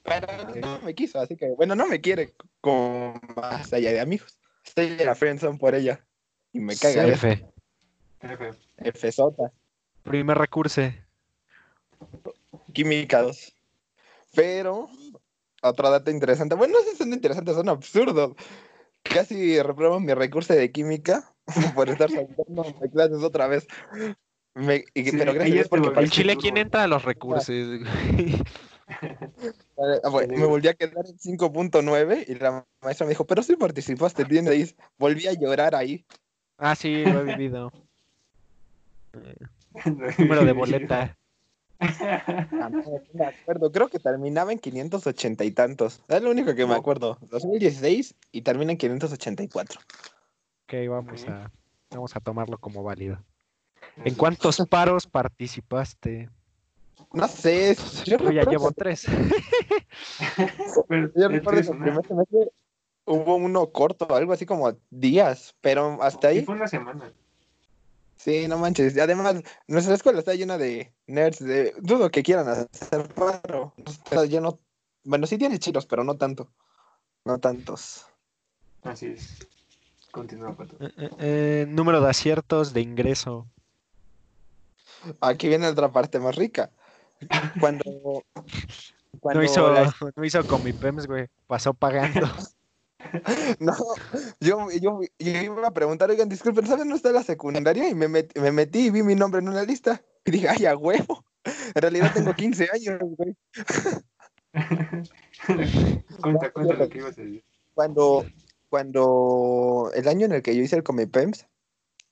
[0.06, 0.28] Pero
[0.62, 4.38] no me quiso, así que, bueno, no me quiere como más allá de amigos.
[4.64, 6.06] Estoy en la friendzone por ella.
[6.54, 7.28] Y me caga eso.
[7.28, 7.46] F.
[8.78, 9.12] F.
[9.12, 9.52] Fsota,
[10.04, 10.82] Primer recurso.
[12.74, 13.56] química 2.
[14.36, 14.88] Pero,
[15.62, 16.56] otro dato interesante.
[16.56, 18.34] Bueno, no sé si son interesantes, son absurdos.
[19.04, 21.34] Casi reprobo mi recurso de química
[21.76, 23.66] por estar saltando de clases otra vez.
[24.54, 26.38] Me- y- Sí, pero gracias porque parece- Chile.
[26.38, 27.50] ¿quién entra a los recursos?
[29.78, 33.56] ah, bueno, me volví a quedar en 5.9 y la maestra me dijo, pero si
[33.56, 34.76] participaste, tienes.
[34.98, 36.06] Volví a llorar ahí.
[36.58, 37.72] ah, sí, lo he vivido.
[40.18, 41.18] Número de boleta.
[41.80, 46.02] Ah, no, no me acuerdo, creo que terminaba en 580 y tantos.
[46.08, 47.18] Es lo único que me acuerdo.
[47.30, 49.80] 2016 y termina en 584.
[49.80, 51.52] Ok, vamos a,
[51.92, 53.20] vamos a tomarlo como válido.
[54.04, 56.30] ¿En cuántos paros participaste?
[57.16, 57.76] No sé,
[58.06, 59.06] yo Yo ya llevo tres.
[61.16, 62.52] Yo recuerdo que el primer semestre
[63.06, 67.12] hubo uno corto, algo así como días, pero hasta Sí, ahí, fue una semana.
[68.18, 68.98] sí, no manches.
[68.98, 73.74] Además, nuestra escuela está llena de nerds, de dudo que quieran hacer paro.
[73.86, 74.60] Está lleno,
[75.04, 76.50] bueno, sí tiene chilos, pero no tanto.
[77.24, 78.06] No tantos.
[78.84, 79.48] Así es.
[80.12, 80.76] Continúa, Pato.
[80.80, 83.48] Eh, eh, eh, número de aciertos de ingreso.
[85.22, 86.72] Aquí viene otra parte más rica.
[87.60, 88.24] Cuando.
[89.20, 91.28] cuando No hizo, la- no hizo con mi PEMS, güey.
[91.48, 92.28] Pasó pagando.
[93.60, 93.76] No,
[94.40, 97.88] yo, yo, yo iba a preguntar, oigan, disculpen, ¿saben dónde está la secundaria?
[97.88, 100.02] Y me, met- me metí y vi mi nombre en una lista.
[100.26, 101.24] Y dije, ay, a huevo.
[101.44, 103.36] En realidad tengo 15 años, güey.
[106.22, 107.44] cuenta, cuenta lo que ibas a decir.
[107.76, 108.26] Cuando,
[108.70, 111.46] cuando el año en el que yo hice el Comipems,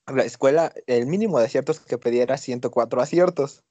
[0.07, 3.63] la escuela, el mínimo de aciertos que pedía era 104 aciertos.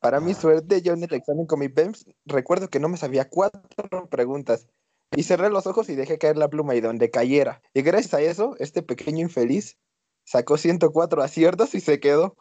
[0.00, 4.66] Para mi suerte, yo en el examen Comipems, recuerdo que no me sabía cuatro preguntas.
[5.14, 7.62] Y cerré los ojos y dejé caer la pluma y donde cayera.
[7.74, 9.76] Y gracias a eso, este pequeño infeliz
[10.24, 12.36] sacó 104 aciertos y se quedó.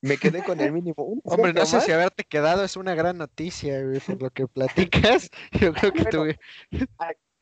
[0.00, 1.04] Me quedé con el mínimo.
[1.04, 1.84] Un Hombre, no sé más.
[1.84, 5.30] si haberte quedado es una gran noticia, güey, por lo que platicas.
[5.60, 6.10] Yo creo que Bueno.
[6.10, 6.40] tuve.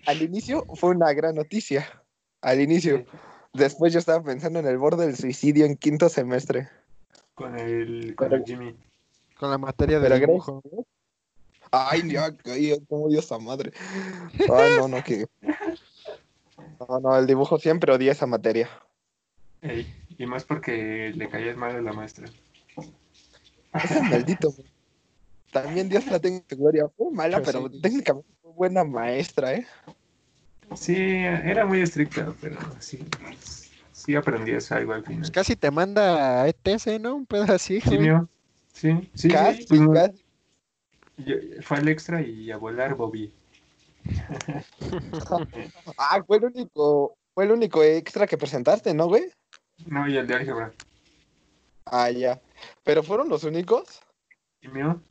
[0.07, 2.03] Al inicio fue una gran noticia.
[2.41, 3.05] Al inicio.
[3.53, 6.69] Después yo estaba pensando en el borde del suicidio en quinto semestre.
[7.35, 8.77] Con el, con el Jimmy.
[9.41, 10.61] Con la materia de Pero dibujo.
[10.63, 10.87] gracias.
[11.73, 13.73] Ay, ya caí, cómo odio esa madre.
[14.39, 15.27] Ay, no, no, que.
[16.89, 18.69] No, no, el dibujo siempre odié esa materia.
[19.63, 19.87] Ey,
[20.19, 22.29] y más porque le caías mal a la maestra.
[23.73, 24.53] Ese maldito.
[25.53, 26.89] También Dios la tenga gloria.
[26.95, 27.81] Fue mala, Pues pero sí.
[27.81, 29.67] técnicamente fue buena maestra, ¿eh?
[30.75, 33.05] Sí, era muy estricta, pero sí,
[33.93, 35.33] sí aprendías algo al Pues final.
[35.33, 37.17] casi te manda a ETS, ¿no?
[37.17, 38.29] Un pedo así, Sí, mío.
[38.81, 40.13] Sí, sí, Casi, pues,
[41.19, 43.31] yo- fue al extra y a volar Bobby.
[45.99, 49.25] Ah, fue el único, fue el único extra que presentaste, ¿no, güey?
[49.85, 50.73] No, y el de álgebra.
[51.85, 52.41] Ah, ya.
[52.85, 54.01] Pero fueron los únicos.
[54.63, 55.03] ¿Y mío?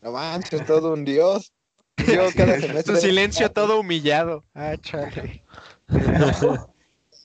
[0.00, 1.52] No manches, todo un dios.
[1.96, 3.00] Yo cada Tu semestre.
[3.00, 4.44] silencio todo humillado.
[4.54, 5.42] Ah, chale.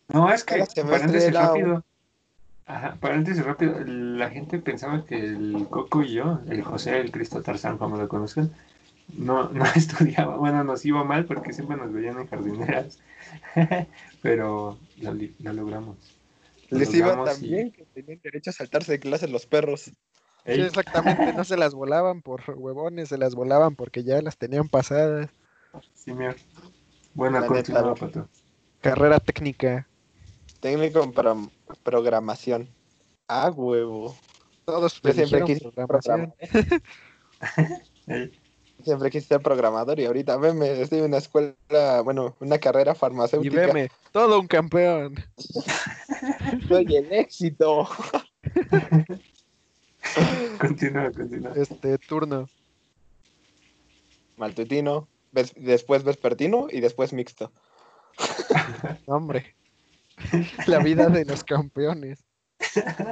[0.10, 1.86] No, es que, Cada semestre paréntesis era un- rápido.
[2.66, 3.80] Ajá, paréntesis rápido.
[3.86, 8.08] La gente pensaba que el Coco y yo, el José, el Cristo Tarzán, como lo
[8.08, 8.52] conocen,
[9.18, 10.38] no, no estudiaba.
[10.38, 13.00] Bueno, nos iba mal porque siempre nos veían en jardineras.
[14.22, 15.14] Pero lo,
[15.54, 15.98] logramos.
[16.70, 19.46] Lo Les iba logramos tan y- bien que tenían derecho a saltarse de clases los
[19.46, 19.92] perros.
[20.46, 21.32] Sí, exactamente.
[21.34, 25.30] No se las volaban por huevones, se las volaban porque ya las tenían pasadas.
[25.94, 26.32] sí, mío.
[27.14, 27.96] Buena continúa.
[27.96, 28.28] Pato.
[28.82, 29.88] Carrera técnica.
[30.64, 31.52] Técnico en pro-
[31.84, 32.70] programación.
[33.28, 34.16] Ah, huevo.
[34.64, 36.34] Todos Yo siempre quise ser programación.
[38.82, 42.96] Siempre quise ser programador y ahorita veme, estoy en una escuela, bueno, una carrera Y
[42.96, 43.68] farmacéutica.
[43.68, 45.16] veme, todo un campeón.
[46.70, 47.88] Soy el éxito.
[50.60, 51.54] continúa, continúa.
[51.56, 52.50] Este turno.
[54.38, 57.52] Maltutino, ves- después vespertino y después mixto.
[59.06, 59.56] Hombre.
[60.68, 62.24] La vida de los campeones.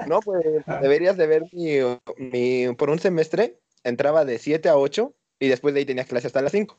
[0.07, 0.43] No, pues
[0.81, 1.77] deberías de ver mi,
[2.17, 6.27] mi- por un semestre, entraba de 7 a 8 y después de ahí tenías clase
[6.27, 6.77] hasta las 5.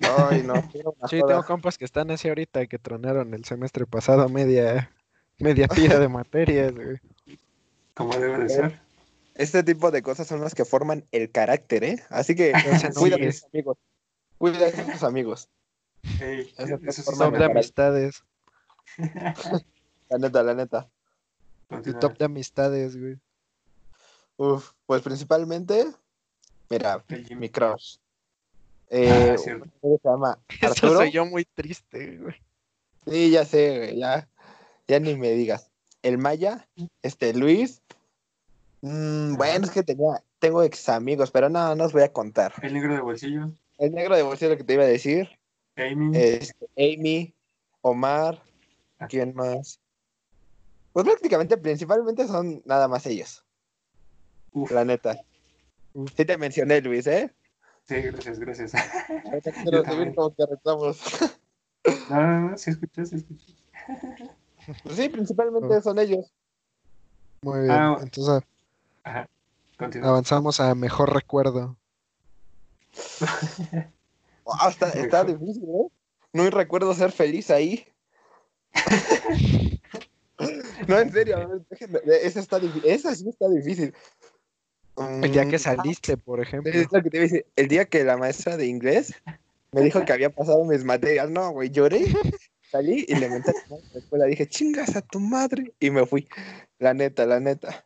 [0.00, 0.54] Ay, no.
[1.08, 1.34] Sí, joda.
[1.34, 4.92] tengo compas que están así ahorita que tronaron el semestre pasado media,
[5.38, 6.98] media tira de materias, güey.
[7.94, 8.80] Como debe de ser.
[9.34, 12.02] Este tipo de cosas son las que forman el carácter, ¿eh?
[12.10, 13.78] Así que Entonces, cuida a sí, tus amigos.
[14.38, 15.48] Cuida a tus amigos.
[16.20, 18.22] Ey, Eso eso sí forma Top el de amistades.
[20.10, 20.88] La neta, la neta.
[21.68, 22.00] Tu Continúa.
[22.00, 23.16] top de amistades, güey.
[24.38, 25.86] Uf, pues principalmente,
[26.70, 27.04] mira,
[27.36, 27.96] mi crush.
[28.88, 32.34] Eh, Ah, uno se llama Eso soy yo muy triste, güey.
[33.06, 34.26] Sí, ya sé, güey, ya,
[34.86, 35.70] ya ni me digas.
[36.02, 36.66] El Maya,
[37.02, 37.82] este Luis.
[38.80, 42.54] Mm, bueno, es que tenía, tengo ex amigos, pero no, no os voy a contar.
[42.62, 43.50] El negro de bolsillo.
[43.76, 45.28] El negro de bolsillo que te iba a decir.
[45.76, 46.16] Amy.
[46.16, 47.34] Este, Amy,
[47.82, 48.40] Omar,
[49.08, 49.80] ¿quién más?
[50.92, 53.44] Pues prácticamente, principalmente son nada más ellos,
[54.52, 55.20] Uf, la neta.
[55.92, 56.10] Uf.
[56.16, 57.32] Sí te mencioné, Luis, ¿eh?
[57.86, 58.72] sí, gracias, gracias.
[59.62, 59.84] Quiero también.
[59.84, 61.00] subir como que arreglamos.
[62.10, 63.54] No, no, no, sí escuché, sí escuché.
[64.82, 66.30] Pues sí, principalmente son ellos.
[67.42, 67.70] Muy bien.
[67.70, 68.42] Ah, Entonces
[69.04, 69.28] Ajá.
[69.78, 70.08] Continúa.
[70.10, 71.76] avanzamos a mejor recuerdo.
[74.44, 75.88] Wow, está, está difícil, ¿eh?
[76.32, 77.86] No recuerdo ser feliz ahí.
[80.86, 83.94] No, en serio, a ver, déjenme- esa, está esa sí está difícil.
[85.22, 86.72] El día que Mm, saliste, por ejemplo.
[86.72, 87.46] Es lo que te iba a decir.
[87.56, 89.14] El día que la maestra de inglés
[89.72, 92.06] me dijo que había pasado mis materias, no, güey, lloré,
[92.70, 94.24] salí y le menté a la escuela.
[94.26, 95.72] Dije, chingas a tu madre.
[95.78, 96.28] Y me fui.
[96.78, 97.84] La neta, la neta.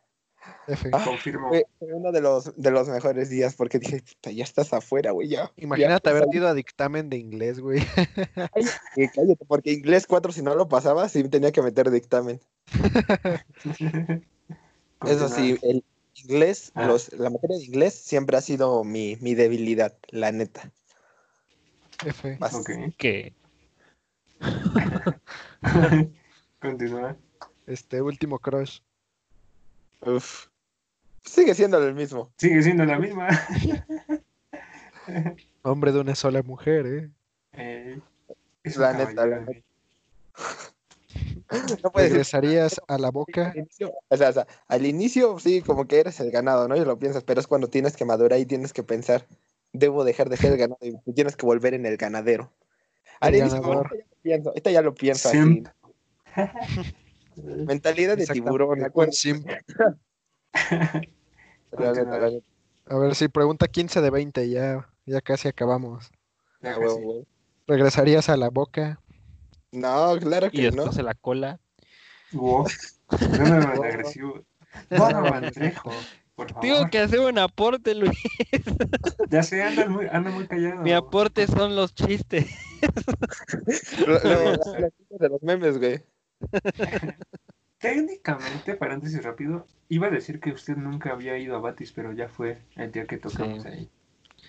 [0.68, 0.90] F.
[0.92, 1.48] Ah, Confirmo.
[1.48, 5.29] Fue, uno de los, de los mejores días porque dije, "Puta, ya estás afuera, güey,
[5.29, 5.50] ya.
[5.56, 6.37] Imagínate ya haber salí".
[6.38, 7.81] ido a dictamen de inglés, güey.
[9.14, 12.40] Cállate, porque inglés 4, si no lo pasaba, sí tenía que meter dictamen.
[15.06, 16.87] Eso sí, el inglés, Ah.
[16.87, 20.71] los, la materia de inglés siempre ha sido mi, mi debilidad, la neta.
[22.04, 22.37] F.
[22.38, 22.64] Más-.
[22.98, 23.35] ¿Qué?
[26.60, 27.17] Continúa.
[27.67, 28.81] Este último crush.
[30.03, 30.46] Uf.
[31.25, 32.33] Sigue siendo el mismo.
[32.37, 33.29] Sigue siendo la misma.
[35.63, 37.11] Hombre de una sola mujer, ¿eh?
[37.53, 38.00] Eh,
[38.65, 39.61] es La neta, la neta.
[41.83, 43.50] No ¿Regresarías a la boca?
[43.50, 46.77] al inicio, o sea, o sea, al inicio sí, como que eres el ganado, ¿no?
[46.77, 49.27] Y lo piensas, pero es cuando tienes que madurar y tienes que pensar,
[49.75, 52.50] debo dejar de ser el ganadero y tienes que volver en el ganadero.
[53.21, 55.63] El Al inicio, ahorita ya lo pienso, ahorita ya lo pienso así.
[57.37, 58.80] Mentalidad de tiburón.
[62.87, 66.10] A ver si pregunta 15 de 20, ya, ya casi acabamos.
[66.60, 67.22] Ya Ah.
[67.66, 69.00] ¿Regresarías a la boca?
[69.70, 70.76] No, claro Y que no.
[70.83, 71.58] después de la cola.
[72.33, 72.66] Wow.
[73.10, 73.56] No me
[73.87, 74.42] agresivo.
[74.90, 75.90] No, no, Andrejo.
[76.35, 76.62] Por favor.
[76.62, 78.16] Tengo que hacer un aporte, Luis.
[79.30, 80.80] Ya sé, anda muy, anda muy callado.
[80.83, 82.46] Mi aporte son los chistes.
[84.06, 84.56] Lo- lo-
[85.18, 86.02] de los memes, güey.
[87.79, 92.29] Técnicamente, paréntesis rápido, iba a decir que usted nunca había ido a Batis, pero ya
[92.29, 93.69] fue el día que tocamos Sí.
[93.69, 93.90] ahí.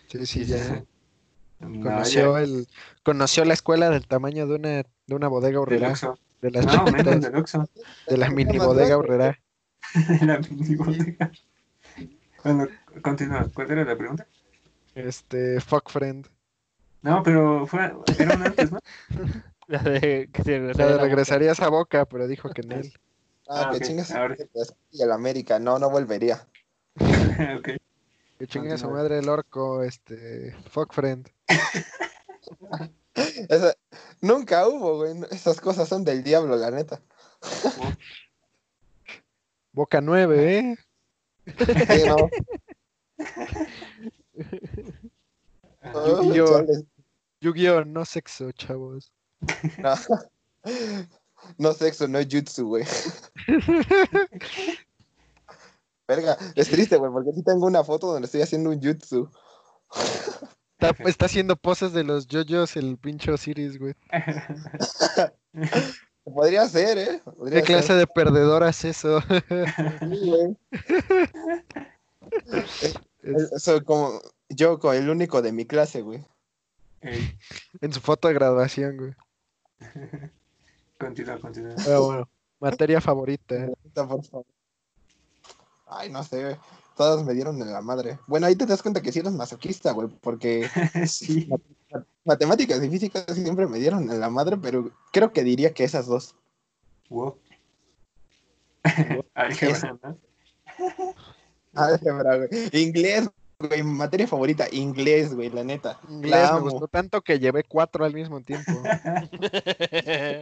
[0.07, 0.83] Sí, sí, ya.
[1.59, 2.67] No, Conoció, ya- el,
[3.03, 5.93] conoció la escuela del tamaño de una, de una bodega horrera.
[6.41, 7.69] De las No, menos chiquitas, del Oxxo.
[8.07, 9.39] de la mini bodega horrera.
[10.21, 11.31] La mini bodega.
[12.43, 12.67] Bueno,
[13.01, 13.47] continúa.
[13.53, 14.27] ¿Cuál era la pregunta?
[14.95, 16.27] Este, fuck friend.
[17.01, 18.79] No, pero fue, era un antes, ¿no?
[19.67, 20.97] La de que se la boca.
[21.03, 22.93] regresarías a boca, pero dijo que en él.
[23.47, 24.35] Ah, Ah, que ok, chingas ahora.
[24.91, 25.59] y el América.
[25.59, 26.47] No, no volvería.
[26.95, 27.69] ok.
[28.39, 29.03] Que chingue a su Continúa.
[29.03, 31.29] madre el orco, este, fuck friend.
[33.49, 33.75] Esa-
[34.21, 35.13] nunca hubo, güey.
[35.31, 36.99] Esas cosas son del diablo, la neta.
[39.71, 40.75] Boca 9, ¿eh?
[41.45, 42.15] Sí, no.
[45.93, 46.33] Oh.
[47.41, 47.83] Yu-Gi-Oh!
[47.85, 49.11] no sexo, chavos.
[49.79, 49.95] No.
[51.57, 52.85] No sexo, no jutsu, güey.
[56.07, 59.29] Verga, es triste, güey, porque sí tengo una foto donde estoy haciendo un jutsu.
[60.79, 63.95] Está, está haciendo poses de los JoJo's el pinche Osiris, güey.
[66.23, 67.21] Podría ser, ¿eh?
[67.37, 67.97] Podría ¿Qué clase ser.
[67.97, 69.21] de perdedor es eso?
[69.21, 70.57] Sí, güey.
[73.23, 76.23] Es- Soy como yo, como el único de mi clase, güey.
[77.01, 77.37] Ey,
[77.81, 79.13] en su foto de graduación, güey.
[80.99, 81.75] continúa, continúa.
[81.83, 82.29] Pero bueno,
[82.59, 83.55] materia favorita.
[83.55, 84.45] Ahorita, por favor.
[85.87, 86.55] Ay, no sé, güey.
[86.95, 88.19] Todas me dieron en la madre.
[88.27, 90.69] Bueno, ahí te das cuenta que sí eres masoquista, güey, porque
[91.07, 91.49] sí.
[92.23, 96.05] matemáticas y físicas siempre me dieron en la madre, pero creo que diría que esas
[96.05, 96.35] dos.
[97.09, 97.37] Wow.
[99.33, 100.17] Álgebra, ¿no?
[101.73, 102.49] Álgebra, güey.
[102.73, 103.29] Inglés,
[103.67, 105.99] güey, materia favorita, inglés, güey, la neta.
[106.09, 108.71] Inglés La me gustó tanto que llevé cuatro al mismo tiempo.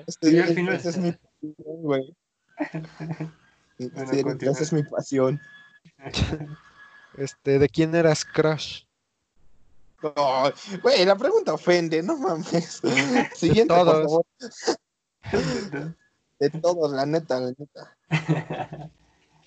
[0.08, 2.16] Este, al final- es mi pasión, güey.
[3.80, 4.54] Bueno, Sí, continúa.
[4.54, 5.42] esa es mi pasión.
[7.18, 8.84] Este, ¿de quién eras crush?
[10.02, 10.44] No,
[10.82, 12.82] güey, la pregunta ofende, no mames.
[13.36, 14.04] Siguiente, por Todos.
[14.04, 14.26] favor.
[16.40, 18.90] De todos, la neta, la neta.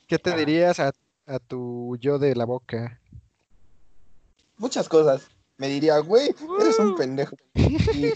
[0.07, 0.37] ¿Qué te Ah.
[0.37, 0.93] dirías a,
[1.27, 3.01] a tu yo de la boca?
[4.57, 5.29] Muchas cosas.
[5.57, 7.37] Me diría, güey, eres un pendejo.
[7.55, 8.13] Y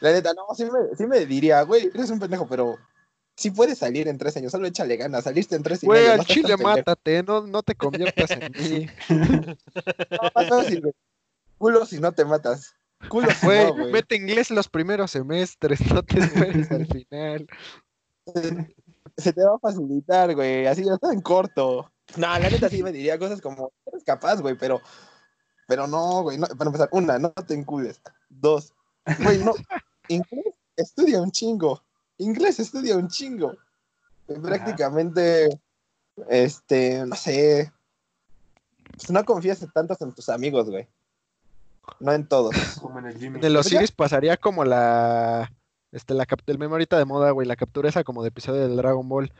[0.00, 2.76] la neta, no, sí me, sí me diría, güey, eres un pendejo, pero
[3.36, 5.24] sí puedes salir en tres años, solo échale ganas.
[5.24, 8.86] Saliste en tres y Güey, al chile mátate, no, no te conviertas en mí.
[10.10, 10.94] No, más fácil, güey.
[11.58, 12.74] Culo si no te matas.
[13.08, 13.92] Culo si Güey, no, güey.
[13.92, 17.46] mete inglés los primeros semestres, no te esperes al final.
[19.16, 20.66] Se te va a facilitar, güey.
[20.66, 21.90] Así ya está en corto.
[22.16, 24.80] No, la neta sí me diría cosas como, eres capaz, güey, pero,
[25.66, 26.38] pero no, güey.
[26.38, 28.00] No, para empezar, una, no te encules.
[28.28, 28.72] Dos,
[29.22, 29.52] güey, no.
[30.08, 31.82] Inglés estudia un chingo.
[32.18, 33.56] Inglés estudia un chingo.
[34.26, 35.60] Prácticamente,
[36.28, 37.72] este, no sé.
[38.92, 40.88] Pues no confías tanto en tus amigos, güey.
[42.00, 42.54] No en todos.
[42.80, 43.38] Como en el Jimmy.
[43.38, 45.52] En el Osiris pasaría como la.
[45.92, 48.76] Este, la el meme ahorita de moda, güey, la captura esa como de episodio del
[48.76, 49.32] Dragon Ball.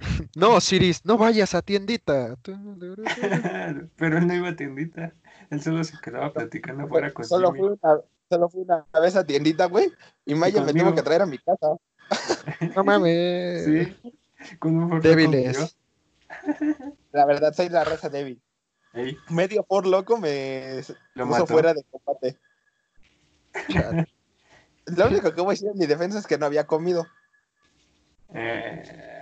[0.36, 2.36] No, Osiris, no vayas a tiendita.
[3.96, 5.12] Pero él no iba a tiendita.
[5.50, 9.24] Él solo se quedaba platicando fuera con Solo fui, una, solo fui una vez a
[9.26, 9.92] tiendita, güey.
[10.24, 11.76] Y Maya me tuvo que traer a mi casa.
[12.76, 13.64] No mames.
[13.64, 13.96] Sí.
[14.58, 15.76] Con un Débiles.
[17.12, 18.40] La verdad, soy la raza débil.
[19.28, 20.82] Medio por loco me
[21.14, 21.46] Lo puso mató.
[21.46, 22.36] fuera de combate.
[23.68, 24.08] Chat.
[24.86, 27.06] Lo único que voy a decir en mi defensa es que no había comido.
[28.34, 29.19] eh,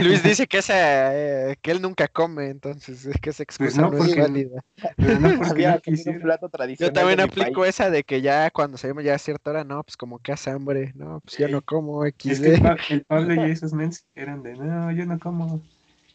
[0.00, 1.14] Luis dice que esa,
[1.50, 4.60] eh, que él nunca come, entonces es que esa excusa no, no, es válida.
[4.96, 6.24] Pero no porque había no comido un quisiera.
[6.24, 6.94] plato tradicional.
[6.94, 7.74] Yo también aplico país.
[7.74, 10.50] esa de que ya cuando salimos ya a cierta hora, no, pues como que hace
[10.50, 11.52] hambre, no, pues yo Ey.
[11.52, 12.42] no como Es XD.
[12.42, 15.62] que el, Pa- el Pablo y esos mens eran de, no, yo no como.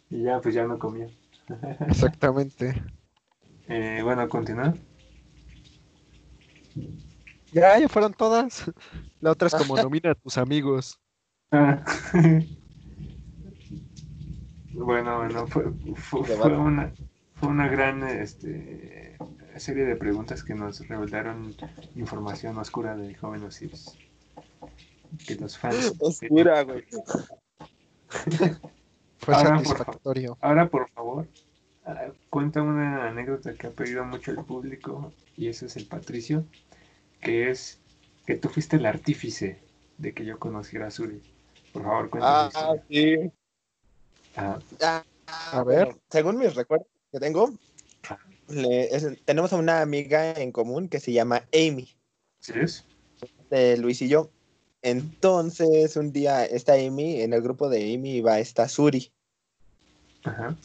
[0.10, 1.10] Y ya, pues ya no comía.
[1.88, 2.74] Exactamente.
[3.70, 4.74] Eh, bueno, continúa.
[7.52, 8.64] Ya, ya fueron todas.
[9.20, 11.00] La otra es como nomina a tus amigos.
[11.52, 11.84] Ah.
[14.78, 15.66] Bueno, bueno, fue,
[15.96, 16.22] fue,
[16.58, 16.94] una,
[17.36, 19.18] fue una gran este,
[19.58, 21.56] serie de preguntas que nos revelaron
[21.96, 23.98] información oscura del joven Osiris.
[25.26, 25.94] Que los fans.
[26.00, 26.84] Oscura, güey.
[29.20, 30.38] Fue Ahora, por satisfactorio.
[30.42, 31.28] Ahora, por favor,
[31.86, 36.46] ah, cuenta una anécdota que ha pedido mucho el público, y ese es el Patricio,
[37.20, 37.82] que es
[38.26, 39.60] que tú fuiste el artífice
[39.98, 41.22] de que yo conociera a Suri.
[41.74, 42.52] Por favor, cuéntame.
[42.56, 43.32] Ah, sí.
[44.38, 45.04] Ah, Ah,
[45.52, 45.86] A ver.
[45.86, 47.52] bueno, según mis recuerdos que tengo,
[48.48, 51.90] le- es- tenemos a una amiga en común que se llama Amy,
[52.40, 52.86] ¿Sí es?
[53.50, 54.32] de Luis y yo.
[54.82, 59.12] Entonces, un día está Amy, en el grupo de Amy va esta Suri.
[60.24, 60.56] Ajá.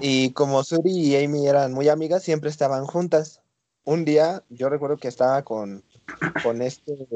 [0.00, 3.40] Y como Suri y Amy eran muy amigas, siempre estaban juntas.
[3.84, 5.82] Un día, yo recuerdo que estaba con,
[6.42, 7.06] con este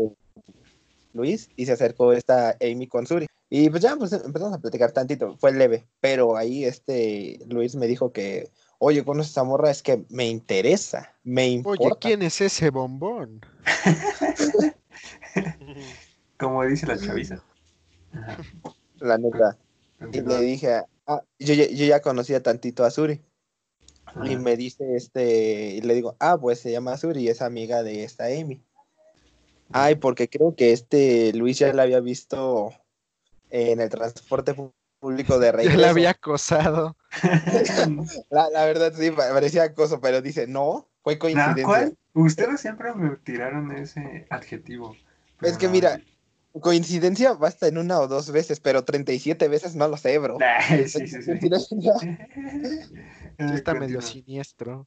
[1.18, 3.26] Luis y se acercó esta Amy con Suri.
[3.50, 7.86] Y pues ya pues, empezamos a platicar tantito, fue leve, pero ahí este Luis me
[7.86, 11.82] dijo que, oye, con esa morra es que me interesa, me importa.
[11.84, 13.40] Oye, ¿quién es ese bombón?
[16.38, 17.42] Como dice la chaviza.
[19.00, 19.56] La neta.
[20.12, 23.20] Y le dije, ah, yo, ya- yo ya conocía tantito a Suri.
[24.24, 27.82] Y me dice este, y le digo, ah, pues se llama Suri y es amiga
[27.82, 28.60] de esta Amy.
[29.72, 32.72] Ay, porque creo que este Luis ya la había visto
[33.50, 34.54] en el transporte
[35.00, 35.80] público de Ya regreso.
[35.80, 36.96] la había acosado.
[38.30, 41.64] La, la verdad sí, pa- parecía acoso, pero dice, no, fue coincidencia.
[41.64, 41.98] ¿Cuál?
[42.14, 44.96] Ustedes siempre me tiraron ese adjetivo.
[45.40, 45.72] Es que no.
[45.72, 46.00] mira,
[46.60, 50.38] coincidencia basta en una o dos veces, pero 37 veces no lo sé, bro.
[50.40, 51.32] Nah, sí, sí, sí.
[53.38, 54.86] Sí está medio siniestro.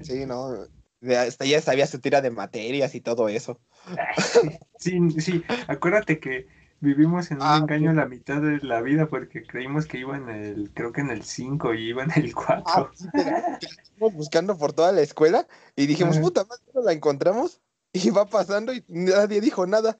[0.00, 0.66] Sí, no.
[1.00, 3.60] Ya, hasta ya sabía su tira de materias y todo eso.
[4.78, 6.46] Sí, sí, acuérdate que
[6.80, 10.28] vivimos en un Ah, engaño la mitad de la vida porque creímos que iba en
[10.28, 12.62] el, creo que en el 5 y iba en el 4.
[12.64, 16.92] Ah, sí, mira, Estuvimos buscando por toda la escuela y dijimos, puta madre, no la
[16.92, 17.60] encontramos.
[17.92, 19.96] Y va pasando y nadie dijo nada.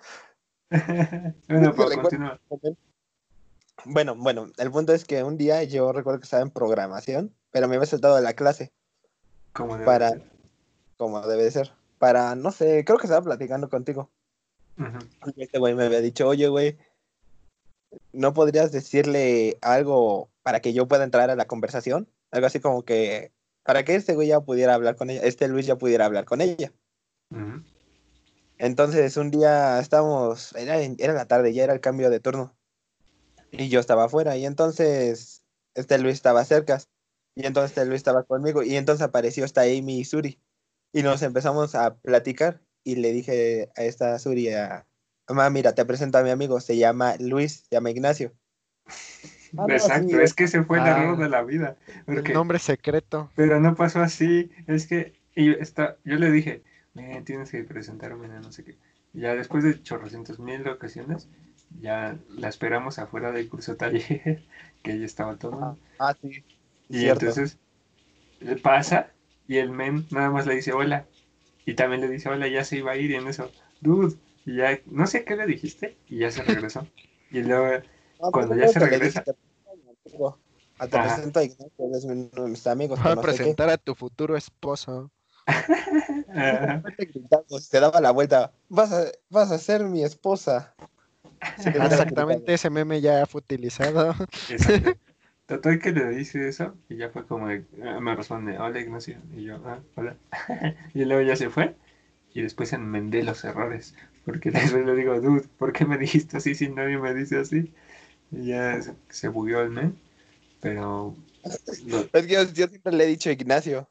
[1.48, 1.88] bueno, pues.
[3.84, 7.66] Bueno, bueno, el punto es que un día yo recuerdo que estaba en programación, pero
[7.66, 8.72] me había saltado de la clase,
[9.74, 10.37] debe para- ser.
[10.98, 11.72] Como debe de ser.
[11.98, 14.10] Para, no sé, creo que estaba platicando contigo.
[15.36, 16.76] Este güey me había dicho, oye, güey,
[18.12, 22.08] ¿no podrías decirle algo para que yo pueda entrar a la conversación?
[22.30, 23.32] Algo así como que,
[23.64, 26.40] para que este güey ya pudiera hablar con ella, este Luis ya pudiera hablar con
[26.40, 26.72] ella.
[28.58, 32.54] Entonces, un día estábamos, era, era la tarde, ya era el cambio de turno.
[33.50, 35.42] Y yo estaba afuera, y entonces
[35.74, 36.80] este Luis estaba cerca.
[37.34, 40.40] Y entonces este Luis estaba conmigo, y entonces apareció esta Amy y Suri.
[40.92, 44.86] Y nos empezamos a platicar, y le dije a esta Suri, a,
[45.28, 48.32] mamá, mira, te presento a mi amigo, se llama Luis, se llama Ignacio.
[49.56, 51.02] Ah, no, Exacto, sí, es que ese fue el Ah.
[51.02, 51.76] error de la vida.
[52.06, 53.30] El nombre secreto.
[53.34, 56.62] pero no pasó así, es que y está, yo le dije,
[56.94, 58.76] "Men, tienes que presentarme, no sé qué.
[59.12, 61.28] Ya después de chorrocientos mil ocasiones,
[61.80, 64.42] ya la esperamos afuera del curso taller,
[64.82, 65.78] que ella estaba todo.
[65.98, 66.44] Ah, sí.
[66.88, 67.26] Y cierto.
[67.26, 67.58] entonces
[68.40, 69.10] le pasa
[69.48, 71.06] y el men nada más le dice hola.
[71.66, 74.56] Y también le dice hola, ya se iba a ir y en eso, dude, y
[74.56, 76.86] ya, no sé qué le dijiste, y ya se regresó.
[77.30, 77.82] Y luego,
[78.20, 79.22] No, cuando ya se regresa.
[79.22, 80.38] dije, "Te presento a mi amigo".
[80.78, 81.14] Ah, te Ajá.
[81.16, 82.98] presento a Ignacio, es uno de mis amigos.
[83.00, 83.32] Va que a no sé qué.
[83.32, 85.10] presentar a tu futuro esposo.
[86.34, 86.82] ah,
[87.70, 88.52] Te daba la vuelta.
[88.68, 90.74] Vas a, vas a ser mi esposa.
[91.56, 94.14] Exactamente, ese meme ya fue utilizado.
[94.48, 95.07] exacto.
[95.48, 99.16] Total que le dice eso y ya fue como de, ah, me responde, hola Ignacio.
[99.34, 100.14] Y yo, ah, hola.
[100.94, 101.74] y luego ya se fue
[102.34, 103.94] y después enmendé los errores.
[104.26, 107.72] Porque después le digo, dude, ¿por qué me dijiste así si nadie me dice así?
[108.30, 109.98] Y ya se, se bugueó el men.
[110.60, 111.16] Pero,
[111.86, 113.88] lo- Es que yo, yo siempre le he dicho Ignacio.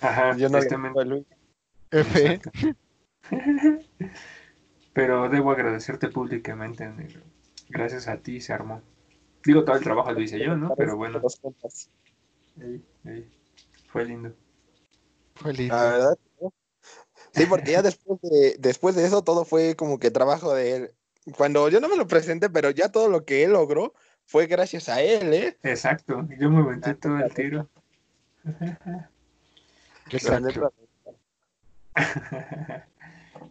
[0.00, 1.26] ajá, Yo no este le men- Luis.
[1.90, 2.40] F.
[4.94, 7.20] Pero debo agradecerte públicamente, negro.
[7.68, 8.80] Gracias a ti se armó.
[9.44, 10.74] Digo, todo el trabajo lo hice yo, ¿no?
[10.76, 11.20] Pero bueno,
[12.60, 13.30] ahí, ahí.
[13.88, 14.34] fue lindo.
[15.36, 15.74] Fue lindo.
[15.74, 16.18] La verdad.
[17.32, 20.90] Sí, porque ya después de, después de eso todo fue como que trabajo de él.
[21.36, 24.88] Cuando yo no me lo presenté, pero ya todo lo que él logró fue gracias
[24.88, 25.58] a él, ¿eh?
[25.62, 27.68] Exacto, yo me aventé todo el tiro.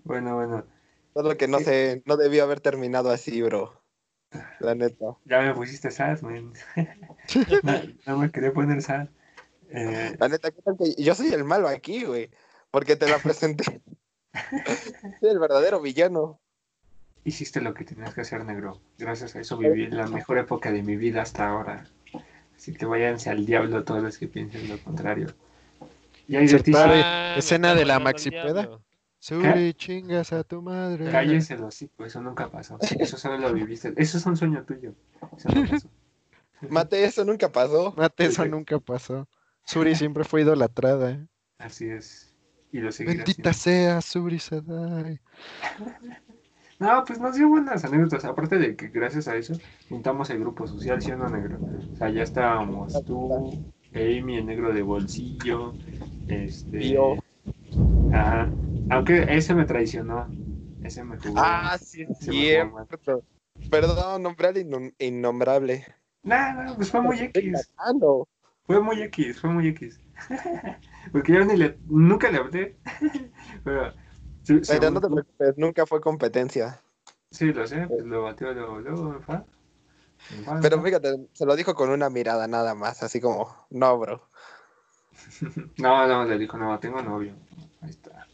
[0.03, 0.65] Bueno, bueno,
[1.13, 3.76] Todo lo que no sé, no debió haber terminado así, bro.
[4.59, 5.17] La neta.
[5.25, 6.53] ya me pusiste sad, man.
[7.63, 7.73] no,
[8.05, 9.07] no me quería poner sad.
[9.69, 12.29] Eh, La neta, ¿qué tal que yo soy el malo aquí, güey?
[12.71, 13.81] Porque te la presenté.
[15.19, 16.39] soy el verdadero villano.
[17.23, 18.81] hiciste lo que tenías que hacer, negro.
[18.97, 21.85] Gracias a eso viví la mejor época de mi vida hasta ahora.
[22.55, 25.27] Así que váyanse al diablo todos los que piensen lo contrario.
[26.27, 26.73] Y hay de Se ti,
[27.37, 28.79] escena de la maxipeda.
[29.27, 31.11] Suri, chingas a tu madre.
[31.11, 32.77] cállese los hocico, eso nunca pasó.
[32.97, 33.93] Eso solo lo viviste.
[33.97, 34.95] Eso es un sueño tuyo.
[35.37, 35.89] Eso no pasó.
[36.69, 37.93] Mate, eso nunca pasó.
[37.97, 39.27] Mate, eso nunca pasó.
[39.65, 41.11] Suri siempre fue idolatrada.
[41.11, 41.27] ¿eh?
[41.57, 42.33] Así es.
[42.71, 43.53] Y lo Bendita siendo.
[43.53, 45.19] sea Suri Sadai.
[46.79, 48.23] No, pues nos dio buenas anécdotas.
[48.23, 49.55] Aparte de que gracias a eso
[49.89, 51.57] juntamos el grupo social, ¿sí o no, negro?
[51.91, 53.65] O sea, ya estábamos tú,
[53.95, 55.73] Amy, el negro de bolsillo,
[56.27, 56.89] este...
[56.91, 57.15] Yo.
[58.13, 58.47] Ajá.
[58.89, 60.29] Aunque ese me traicionó.
[60.81, 61.33] Ese me jugó.
[61.37, 63.23] Ah, sí, es cierto.
[63.69, 65.85] Perdón, nombre al innom- innombrable.
[66.23, 67.69] Nah, no, pues fue muy X.
[68.65, 69.99] Fue muy X, fue muy X.
[71.11, 72.77] Porque yo ni le, nunca le hablé.
[73.63, 73.91] Pero,
[74.43, 76.81] sí, Pero según no te tú- preocupes, nunca fue competencia.
[77.31, 79.19] sí, lo sé, pues lo batió luego, luego.
[80.61, 84.21] Pero fíjate, se lo dijo con una mirada nada más, así como, no, bro.
[85.77, 87.33] No, no, le dijo, no, tengo novio.
[87.81, 88.26] Ahí está.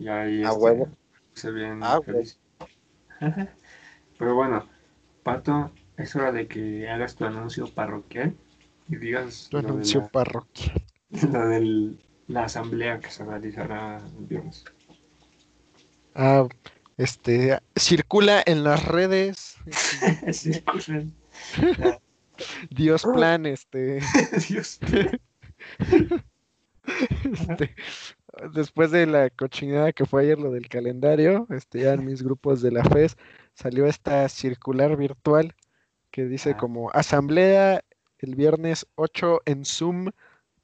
[0.00, 0.88] Y ahí este, huevo.
[1.34, 2.38] se bien Ah, feliz.
[4.18, 4.66] Pero bueno,
[5.22, 8.34] Pato, es hora de que hagas tu anuncio parroquial
[8.88, 10.82] y digas Tu anuncio la- parroquial.
[11.32, 11.92] lo de
[12.28, 14.64] la asamblea que se realizará el viernes.
[16.14, 16.48] Ah,
[16.96, 19.56] este, circula en las redes.
[22.70, 24.00] Dios plan, este,
[24.48, 24.78] Dios.
[27.22, 27.74] este,
[28.52, 32.62] después de la cochinada que fue ayer lo del calendario, este, ya en mis grupos
[32.62, 33.16] de la FES
[33.54, 35.54] salió esta circular virtual
[36.10, 36.56] que dice Ah.
[36.56, 37.82] como asamblea
[38.18, 40.10] el viernes 8 en Zoom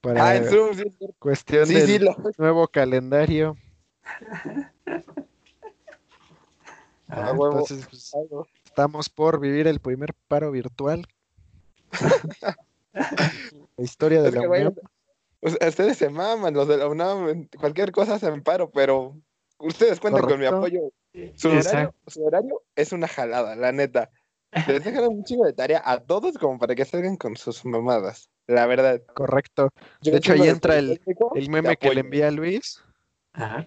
[0.00, 3.56] para Ah, en Zoom, sí, sí, cuestión sí, del lo- nuevo calendario.
[7.08, 7.30] Ah, Ah.
[7.30, 8.12] Entonces, pues,
[8.64, 11.06] estamos por vivir el primer paro virtual.
[12.92, 14.48] La historia de Es la sea,
[15.40, 19.16] ustedes se maman, los de la UNAM, cualquier cosa se paro, pero
[19.58, 20.80] ustedes cuentan con mi apoyo.
[21.34, 24.10] Su horario, su horario es una jalada, la neta.
[24.66, 28.30] Les dejan un chingo de tarea a todos como para que salgan con sus mamadas.
[28.46, 29.02] La verdad.
[29.14, 29.70] Correcto.
[30.02, 31.00] Yo De hecho, ahí entra el-
[31.34, 32.82] El meme que le envía a Luis
[33.32, 33.66] Ajá.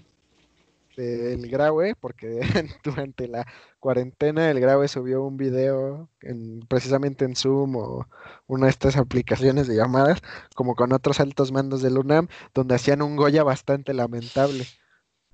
[1.00, 2.40] Del Graue, porque
[2.84, 3.48] durante la
[3.80, 8.08] cuarentena el Graue subió un video en, precisamente en Zoom o
[8.48, 10.22] una de estas aplicaciones de llamadas,
[10.56, 14.66] como con otros altos mandos del UNAM, donde hacían un Goya bastante lamentable.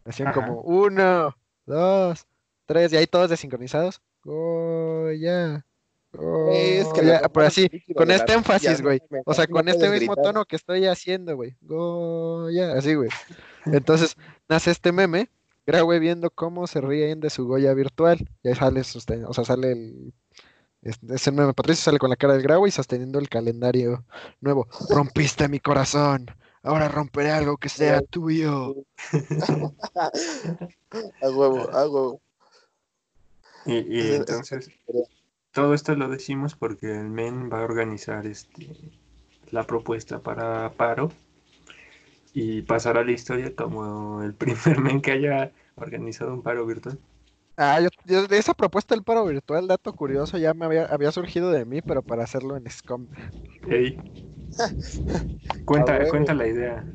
[0.05, 0.41] Hacían Ajá.
[0.45, 1.35] como uno,
[1.65, 2.27] dos,
[2.65, 4.01] tres, y ahí todos desincronizados.
[4.23, 5.65] Goya.
[6.51, 9.01] Es que la pero así, con este énfasis, güey.
[9.09, 10.23] no O sea, con este mismo gritar.
[10.23, 11.57] tono que estoy haciendo, güey.
[11.61, 13.09] Goya, así, güey.
[13.65, 14.15] Entonces,
[14.47, 15.29] nace este meme,
[15.65, 18.29] Graue viendo cómo se ríen de su Goya virtual.
[18.43, 20.13] Y ahí sale, o sea, sale el...
[20.81, 24.05] Es, es el meme, Patricio sale con la cara del Graue y sosteniendo el calendario
[24.41, 24.67] nuevo.
[24.89, 26.27] Rompiste mi corazón.
[26.61, 28.75] Ahora romperé algo que sea tuyo.
[31.21, 32.21] A huevo, a huevo.
[33.65, 34.69] Y, y entonces,
[35.51, 38.93] todo esto lo decimos porque el MEN va a organizar este
[39.51, 41.11] la propuesta para paro
[42.35, 46.99] y pasará a la historia como el primer MEN que haya organizado un paro virtual.
[47.57, 51.11] Ah, yo, yo- de esa propuesta del paro virtual, dato curioso, ya me había, había
[51.13, 53.07] surgido de mí, pero para hacerlo en SCOM.
[53.69, 53.97] Ey.
[55.65, 56.11] Cuenta, A huevo.
[56.11, 56.85] cuenta la idea.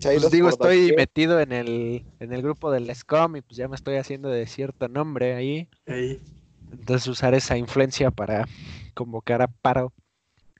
[0.00, 3.76] Pues digo, estoy metido en el, en el grupo del SCOM y pues ya me
[3.76, 5.68] estoy haciendo de cierto nombre ahí.
[5.86, 6.22] Ey.
[6.70, 8.46] Entonces usar esa influencia para
[8.94, 9.92] convocar a paro.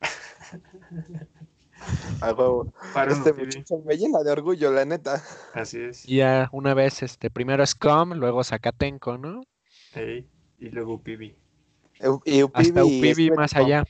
[2.21, 2.73] A huevo.
[2.93, 5.23] Paro Este muchacho me llena de orgullo, la neta.
[5.55, 6.07] Así es.
[6.09, 9.43] Y ya una vez, este, primero SCOM, luego Zacatenco, ¿no?
[9.95, 10.29] Ey.
[10.59, 11.01] Y luego.
[11.03, 13.85] Eu- Y Hasta Upibi Upibi es más como- allá.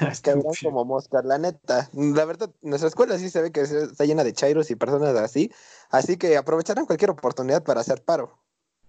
[0.00, 1.88] Hasta como moscas, la neta.
[1.92, 5.50] La verdad, nuestra escuela sí se ve que está llena de chairos y personas así.
[5.90, 8.38] Así que aprovecharán cualquier oportunidad para hacer paro.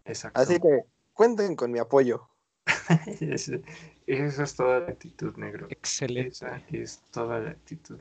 [0.06, 0.40] Exacto.
[0.40, 0.82] Así que
[1.14, 2.30] cuenten con mi apoyo.
[4.08, 5.68] Esa es toda la actitud, negro.
[5.70, 6.30] Excelente.
[6.30, 8.00] Esa es toda la actitud.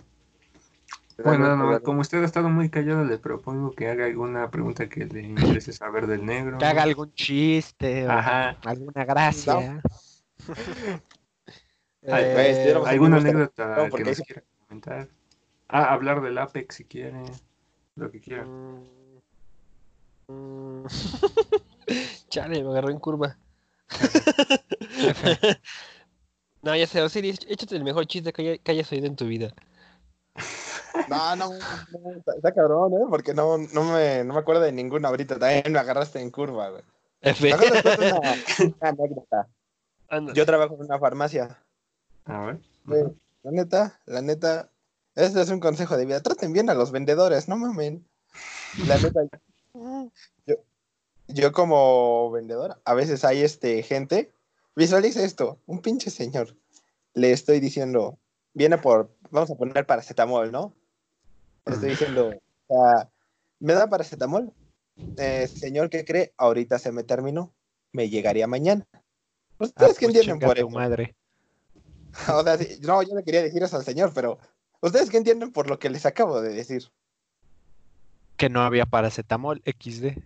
[1.24, 5.06] Bueno, no, como usted ha estado muy callado, le propongo que haga alguna pregunta que
[5.06, 6.58] le interese saber del negro.
[6.58, 8.58] Que haga algún chiste o Ajá.
[8.64, 9.80] alguna gracia.
[12.08, 15.08] Ay, Eh, estuviéramos- ¿Alguna anécdota No, que nos quiera comentar?
[15.68, 17.22] Ah, hablar del Apex si quiere.
[17.96, 18.44] Lo que quiera.
[18.44, 18.84] Mm,
[20.28, 20.84] mm.
[22.28, 23.38] Chale, me agarró en curva.
[26.62, 29.26] no, ya sé, Osiris, échate el mejor chiste que, haya- que hayas oído en tu
[29.26, 29.52] vida.
[31.08, 33.06] No, no, no, está, está cabrón, ¿eh?
[33.08, 35.38] Porque no, no, me, no me acuerdo de ninguna ahorita.
[35.38, 36.82] También me agarraste en curva, güey.
[37.22, 37.56] Una,
[38.58, 39.48] una anécdota.
[40.34, 41.62] Yo trabajo en una farmacia.
[42.24, 42.60] A ver.
[42.84, 43.02] güey.
[43.42, 44.70] La neta, la neta,
[45.14, 46.22] este es un consejo de vida.
[46.22, 48.06] Traten bien a los vendedores, no mamen.
[48.86, 49.20] La neta,
[50.46, 50.56] yo,
[51.28, 54.32] yo como vendedor, a veces hay este gente,
[54.74, 56.56] visualiza esto, un pinche señor.
[57.14, 58.18] Le estoy diciendo,
[58.54, 60.74] viene por, vamos a poner paracetamol, ¿no?
[61.66, 62.30] Le estoy diciendo,
[62.68, 63.10] o sea,
[63.58, 64.52] ¿me da paracetamol?
[65.16, 66.32] Eh, señor, ¿qué cree?
[66.36, 67.52] Ahorita se me terminó,
[67.92, 68.86] me llegaría mañana.
[69.58, 70.68] ¿Ustedes Ah, qué pues entienden por eso?
[70.70, 71.14] madre.
[72.34, 74.38] O sea, sí, no, yo le quería decir eso al señor, pero
[74.80, 76.90] ¿ustedes qué entienden por lo que les acabo de decir?
[78.38, 80.16] Que no había paracetamol XD.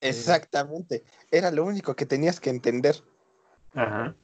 [0.00, 3.02] Exactamente, era lo único que tenías que entender.
[3.74, 4.14] Ajá.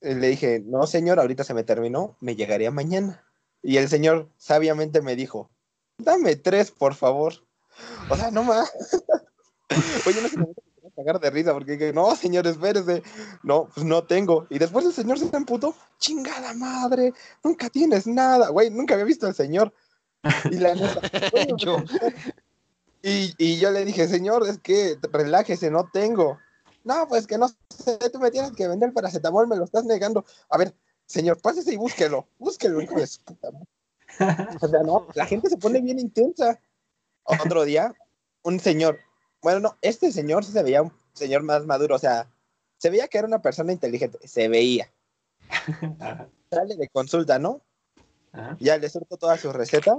[0.00, 3.24] Eh, Le dije, no, señor, ahorita se me terminó, me llegaría mañana.
[3.62, 5.50] Y el señor sabiamente me dijo,
[5.98, 7.34] dame tres, por favor.
[8.08, 8.70] O sea, no más.
[10.06, 13.02] Oye, no se me a cagar de risa porque dije, no, señor, espérese.
[13.42, 14.46] No, pues no tengo.
[14.50, 17.12] Y después el señor se emputó, chingada madre,
[17.44, 18.48] nunca tienes nada.
[18.48, 19.72] Güey, nunca había visto al señor.
[20.50, 21.00] Y la neta,
[21.58, 21.78] Yo.
[23.02, 26.38] Y, y yo le dije, señor, es que relájese, no tengo.
[26.84, 30.24] No, pues que no sé, tú me tienes que vender paracetamol, me lo estás negando.
[30.48, 30.74] A ver,
[31.06, 33.48] señor, pásese y búsquelo, búsquelo, hijo de su puta.
[34.60, 36.58] O sea, no, la gente se pone bien intensa.
[37.24, 37.94] Otro día,
[38.42, 38.98] un señor,
[39.42, 42.30] bueno, no, este señor sí se veía un señor más maduro, o sea,
[42.78, 44.90] se veía que era una persona inteligente, se veía.
[46.50, 47.60] Sale de consulta, ¿no?
[48.32, 48.56] Ajá.
[48.60, 49.98] ya le surto toda su receta.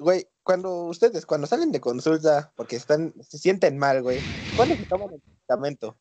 [0.00, 4.24] Güey, cuando ustedes, cuando salen de consulta, porque están, se sienten mal, güey,
[4.54, 5.98] ¿cuándo se toman el medicamento?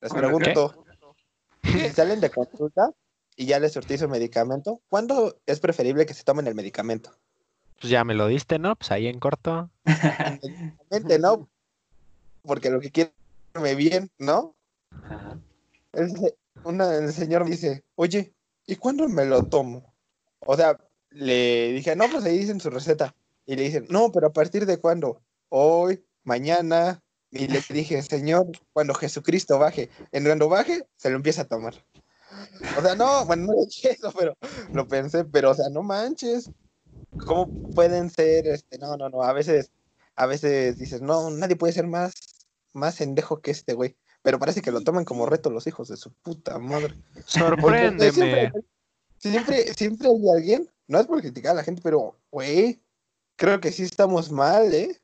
[0.00, 0.86] Les pregunto,
[1.66, 2.90] si salen de consulta
[3.36, 7.14] y ya les surtí su medicamento, ¿cuándo es preferible que se tomen el medicamento?
[7.78, 8.74] Pues ya me lo diste, ¿no?
[8.74, 9.70] Pues ahí en corto.
[9.84, 11.50] Inmediatamente, ¿no?
[12.42, 14.56] Porque lo que quiero es verme bien, ¿no?
[15.10, 15.38] Ajá.
[15.92, 18.34] El, se- una- el señor me dice, oye,
[18.66, 19.91] ¿y cuándo me lo tomo?
[20.46, 20.78] O sea,
[21.10, 23.14] le dije, no, pues ahí dicen su receta.
[23.46, 25.20] Y le dicen, no, pero ¿a partir de cuándo?
[25.48, 27.02] Hoy, mañana.
[27.30, 29.88] Y le dije, señor, cuando Jesucristo baje.
[30.12, 31.74] En cuando baje, se lo empieza a tomar.
[32.78, 34.36] O sea, no, bueno, no dije eso, pero
[34.72, 36.50] lo pensé, pero, o sea, no manches.
[37.26, 39.70] ¿Cómo pueden ser, este, no, no, no, a veces,
[40.16, 42.14] a veces dices, no, nadie puede ser más,
[42.72, 43.96] más endejo que este güey.
[44.22, 46.94] Pero parece que lo toman como reto los hijos de su puta madre.
[47.26, 48.12] Sorpréndeme.
[48.12, 48.52] Siempre,
[49.30, 52.80] siempre, siempre hay alguien, no es por criticar a la gente, pero, güey,
[53.36, 55.00] creo que sí estamos mal, ¿eh?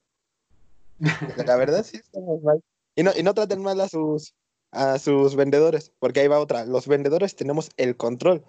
[1.46, 2.62] La verdad sí estamos mal.
[2.96, 4.34] Y no, y no traten mal a sus,
[4.72, 6.64] a sus vendedores, porque ahí va otra.
[6.64, 8.44] Los vendedores tenemos el control.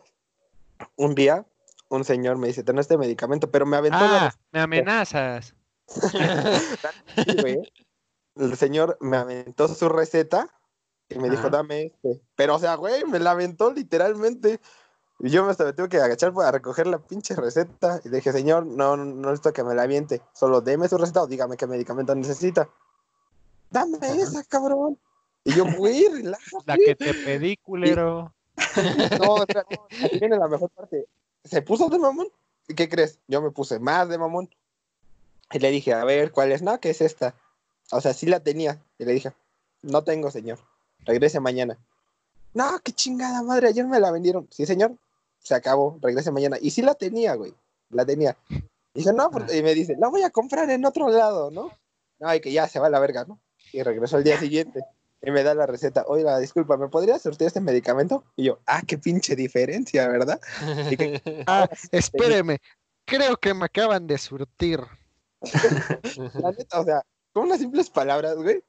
[0.96, 1.46] Un día,
[1.90, 5.54] un señor me dice, ten este medicamento, pero me aventó la Ah, me amenazas.
[5.88, 7.62] Sí.
[8.36, 10.50] El señor me aventó su receta
[11.10, 12.22] y me dijo, dame este.
[12.36, 14.60] Pero, o sea, güey, me la aventó literalmente.
[15.20, 18.00] Y yo me hasta me tuve que agachar para recoger la pinche receta.
[18.06, 20.22] Y le dije, señor, no, no no necesito que me la aviente.
[20.34, 22.70] Solo deme su receta o dígame qué medicamento necesita.
[23.70, 24.98] Dame esa, cabrón.
[25.44, 26.64] Y yo, güey, relájate.
[26.66, 28.34] La que te pedí, culero.
[29.20, 29.66] No, espera,
[30.04, 31.06] aquí viene la mejor parte.
[31.44, 32.28] Se puso de mamón.
[32.68, 33.20] ¿Y qué crees?
[33.28, 34.50] Yo me puse más de mamón.
[35.52, 36.62] Y le dije, a ver, ¿cuál es?
[36.62, 37.34] No, ¿qué es esta?
[37.92, 38.82] O sea, sí la tenía.
[39.00, 39.34] Y le dije,
[39.82, 40.60] no tengo, señor.
[41.06, 41.78] Regrese mañana.
[42.54, 44.48] No, qué chingada madre, ayer me la vendieron.
[44.52, 44.94] Sí, señor.
[45.40, 46.58] Se acabó, regrese mañana.
[46.62, 47.54] Y sí la tenía, güey.
[47.90, 48.38] La tenía.
[48.50, 51.72] Y dije, no, por- y me dice, la voy a comprar en otro lado, ¿no?
[52.20, 53.40] No, y que ya se va a la verga, ¿no?
[53.72, 54.82] Y regresó al día siguiente.
[55.22, 56.06] Y me da la receta.
[56.08, 58.24] Oiga, disculpa, ¿me podría surtir este medicamento?
[58.36, 60.40] Y yo, ah, qué pinche diferencia, ¿verdad?
[60.90, 62.60] Y que- Ah, espéreme.
[63.06, 64.82] Creo que me acaban de surtir.
[66.34, 67.02] La neta, o sea,
[67.34, 68.64] con unas simples palabras, güey.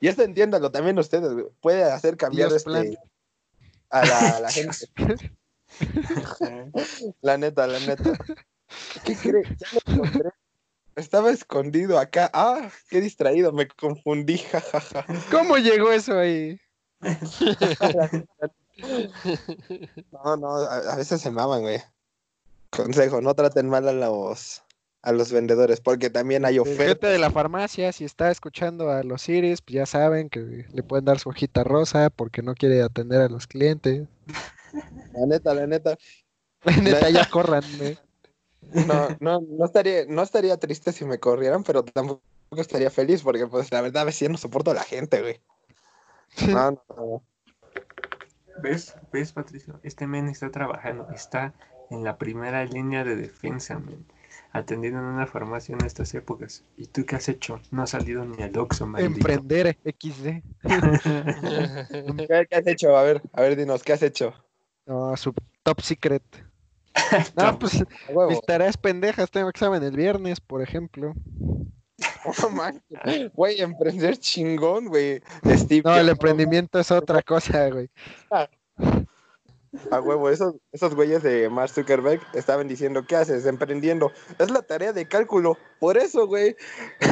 [0.00, 1.46] Y esto entiéndalo también ustedes, güey.
[1.60, 2.96] Puede hacer cambiar Dios este, plan.
[3.90, 4.76] a la, a la gente.
[7.22, 8.12] La neta, la neta.
[9.04, 9.48] ¿Qué crees?
[9.58, 10.30] Ya lo encontré.
[10.96, 12.30] Estaba escondido acá.
[12.32, 15.04] Ah, qué distraído, me confundí, jajaja.
[15.30, 16.58] ¿Cómo llegó eso ahí?
[20.12, 21.80] No, no, a, a veces se maman, güey.
[22.70, 24.62] Consejo, no traten mal a los
[25.02, 26.86] a los vendedores, porque también hay El ofertas.
[26.88, 30.82] gente de la farmacia, si está escuchando a los Iris, pues ya saben que le
[30.82, 34.08] pueden dar su hojita rosa porque no quiere atender a los clientes.
[35.12, 35.96] La neta, la neta.
[36.82, 37.98] Neta, ya córranme.
[38.72, 42.22] No, no, no estaría, no estaría triste si me corrieran, pero tampoco
[42.56, 45.40] estaría feliz, porque pues la verdad a veces ya no soporto a la gente, güey.
[46.48, 47.22] No, no, no.
[48.62, 48.94] ¿Ves?
[49.12, 49.78] ¿Ves, Patricio?
[49.82, 51.54] Este men está trabajando, está
[51.90, 54.04] en la primera línea de defensa, men.
[54.52, 56.64] atendiendo en una farmacia en estas épocas.
[56.76, 57.60] ¿Y tú qué has hecho?
[57.70, 59.14] No has salido ni al Oxxo, maldito.
[59.14, 60.42] Emprender XD.
[62.26, 62.96] ¿Qué, qué has hecho?
[62.96, 64.34] A ver, a ver, dinos, ¿qué has hecho?
[64.86, 66.22] No, su top secret.
[67.36, 68.30] No, pues huevo.
[68.30, 69.30] mis tareas pendejas.
[69.30, 71.14] Tengo examen el viernes, por ejemplo.
[72.42, 73.32] No manches.
[73.34, 75.22] Güey, emprender chingón, güey.
[75.46, 77.88] Steve No, el emprendimiento es otra cosa, güey.
[79.90, 83.46] A huevo, esos, esos güeyes de Mark Zuckerberg estaban diciendo, ¿qué haces?
[83.46, 84.10] Emprendiendo.
[84.38, 85.56] Es la tarea de cálculo.
[85.78, 86.56] Por eso, güey.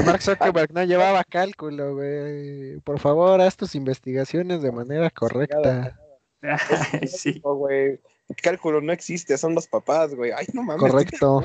[0.05, 2.79] Mark Zuckerberg no llevaba cálculo, güey.
[2.81, 5.99] Por favor, haz tus investigaciones de manera correcta.
[7.09, 7.41] Sí.
[7.45, 8.01] No, güey.
[8.43, 10.33] Cálculo no existe, son los papás, güey.
[10.33, 10.91] Ay, no mames.
[10.91, 11.43] Correcto.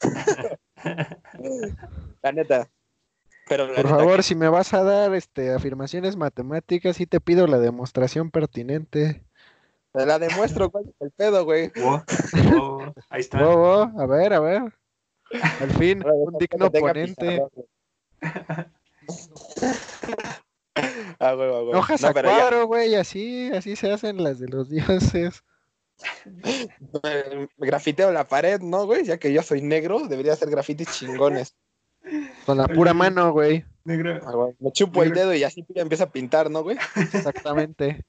[2.22, 2.70] La neta.
[3.48, 7.06] Pero la Por neta favor, que- si me vas a dar este afirmaciones matemáticas, sí
[7.06, 9.22] te pido la demostración pertinente.
[9.92, 11.70] te la demuestro, ¿cuál es el pedo, güey?
[11.76, 12.02] Wow,
[12.52, 13.46] wow, Ahí está.
[13.46, 14.62] Oh, oh, a ver, a ver.
[15.30, 17.42] Al fin, un digno oponente.
[21.18, 21.34] Ah.
[21.74, 25.42] Hojas No, a cuadro, güey, así, así se hacen las de los dioses.
[27.56, 29.04] grafiteo la pared, ¿no, güey?
[29.04, 31.56] Ya que yo soy negro, debería hacer grafitis chingones.
[32.44, 33.64] Con la pura mano, güey.
[33.84, 34.54] Negro, Ah, güey.
[34.58, 36.76] Me chupo el dedo y así empieza a pintar, ¿no, güey?
[36.96, 38.04] Exactamente.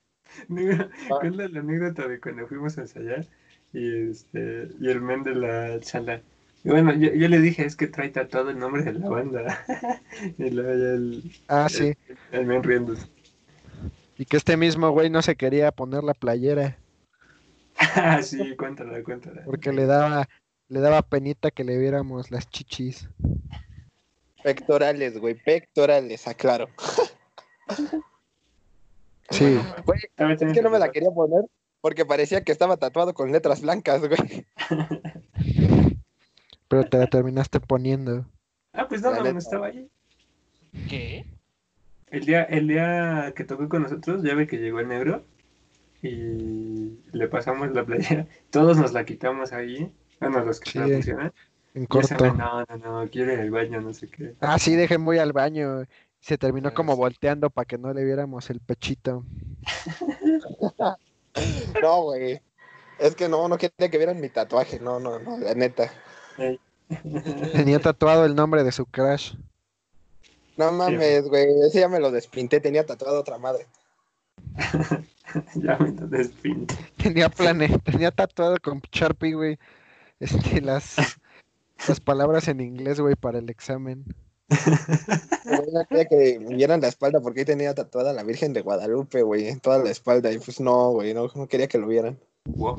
[0.47, 0.89] negro.
[1.09, 1.17] Ah.
[1.21, 3.25] Cuenta la anécdota de cuando fuimos a ensayar
[3.73, 6.21] y, este, y el men de la sala.
[6.63, 9.65] Y bueno, yo, yo le dije, es que trae tatuado el nombre de la banda.
[10.37, 11.93] y luego ya el, Ah, sí.
[12.31, 13.07] el men riéndose.
[14.17, 16.77] Y que este mismo güey no se quería poner la playera
[17.79, 19.43] Ah, sí, cuéntala, cuéntala.
[19.45, 20.27] porque le daba,
[20.69, 23.07] le daba penita que le viéramos las chichis.
[24.43, 26.67] Pectorales, güey, pectorales, aclaro.
[29.29, 29.59] Sí.
[29.85, 29.99] Güey,
[30.39, 31.43] es que no me la quería poner
[31.81, 34.45] porque parecía que estaba tatuado con letras blancas, güey.
[36.67, 38.25] Pero te la terminaste poniendo.
[38.73, 39.89] Ah, pues no, no, no estaba ahí.
[40.89, 41.25] ¿Qué?
[42.09, 45.23] El día, el día que tocó con nosotros, ya ve que llegó el negro
[46.01, 48.27] y le pasamos la playera.
[48.49, 49.91] Todos nos la quitamos ahí.
[50.19, 50.89] Bueno, los que se Sí.
[50.89, 51.33] la pusieron.
[51.73, 52.33] En corto.
[52.33, 54.33] no, no, no, quiero ir al baño, no sé qué.
[54.39, 55.85] Ah, sí, dejen voy al baño.
[56.19, 59.23] Se terminó como volteando para que no le viéramos el pechito.
[61.81, 62.41] No, güey.
[62.97, 65.91] Es que no, no quería que vieran mi tatuaje, no, no, no, la neta.
[67.53, 69.33] Tenía tatuado el nombre de su crush.
[70.57, 73.67] No mames, güey, ese ya me lo despinté, tenía tatuado otra madre.
[75.55, 76.75] ya me lo despinté.
[76.97, 79.59] Tenía plane, tenía tatuado con Sharpie, güey.
[80.19, 80.95] Este, las,
[81.87, 84.05] las palabras en inglés, güey, para el examen.
[84.49, 89.21] No quería que me vieran la espalda porque ahí tenía tatuada la Virgen de Guadalupe,
[89.21, 90.31] güey, en toda la espalda.
[90.31, 92.17] Y pues no, güey, no, no quería que lo vieran.
[92.45, 92.77] Wow.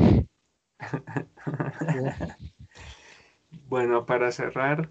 [3.68, 4.88] Bueno, para cerrar,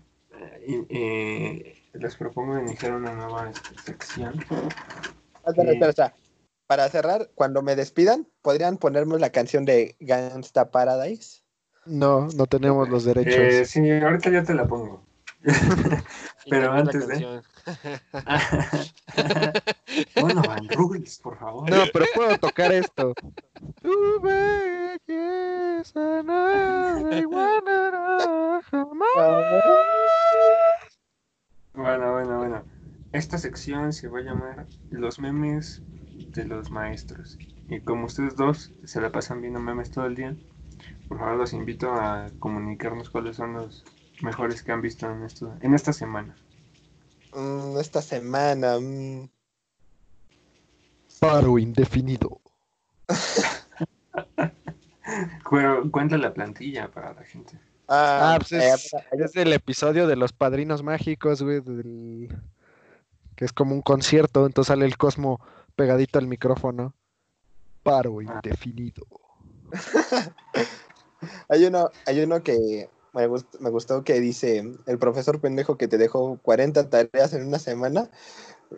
[0.62, 3.52] eh, eh, les propongo iniciar una nueva
[3.84, 4.36] sección.
[5.46, 6.14] Espera, espera, espera.
[6.68, 11.42] Para cerrar, cuando me despidan, ¿podrían ponerme la canción de Gangsta Paradise?
[11.86, 13.34] No, no tenemos los derechos.
[13.34, 15.02] Eh, sí, ahorita yo te la pongo.
[16.50, 17.42] Pero antes de-
[20.22, 21.70] bueno, Van Rules, por favor.
[21.70, 23.14] No, pero puedo tocar esto.
[24.88, 29.08] Belleza no me igualará jamás.
[31.74, 32.64] Bueno, bueno, bueno.
[33.12, 35.82] Esta sección se va a llamar Los memes
[36.34, 37.38] de los maestros.
[37.68, 40.36] Y como ustedes dos se la pasan viendo memes todo el día,
[41.10, 43.84] por favor los invito a comunicarnos cuáles son los
[44.22, 46.36] mejores que han visto en, esto, en esta semana.
[47.34, 48.80] Mm, esta semana.
[48.80, 49.30] mm,
[51.20, 52.40] Paro indefinido.
[55.44, 57.60] Cu- Cuenta la plantilla para la gente.
[57.88, 62.30] Ah, Ah, pues eh, es, es del episodio de los padrinos mágicos, güey, del...
[63.36, 65.40] que es como un concierto, entonces sale el Cosmo
[65.76, 66.94] pegadito al micrófono.
[67.84, 69.06] Paro indefinido.
[71.50, 75.88] Hay uno, hay uno que me gustó, me gustó que dice el profesor pendejo que
[75.88, 78.10] te dejó 40 tareas en una semana,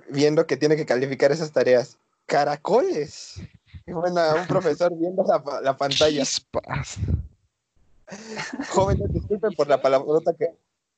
[0.10, 1.98] viendo que tiene que calificar esas tareas.
[2.28, 3.42] Caracoles.
[4.00, 6.20] Bueno, un profesor viendo la, la pantalla.
[6.22, 6.98] Chispas.
[8.70, 10.48] Jóvenes, disculpen por la palabrota que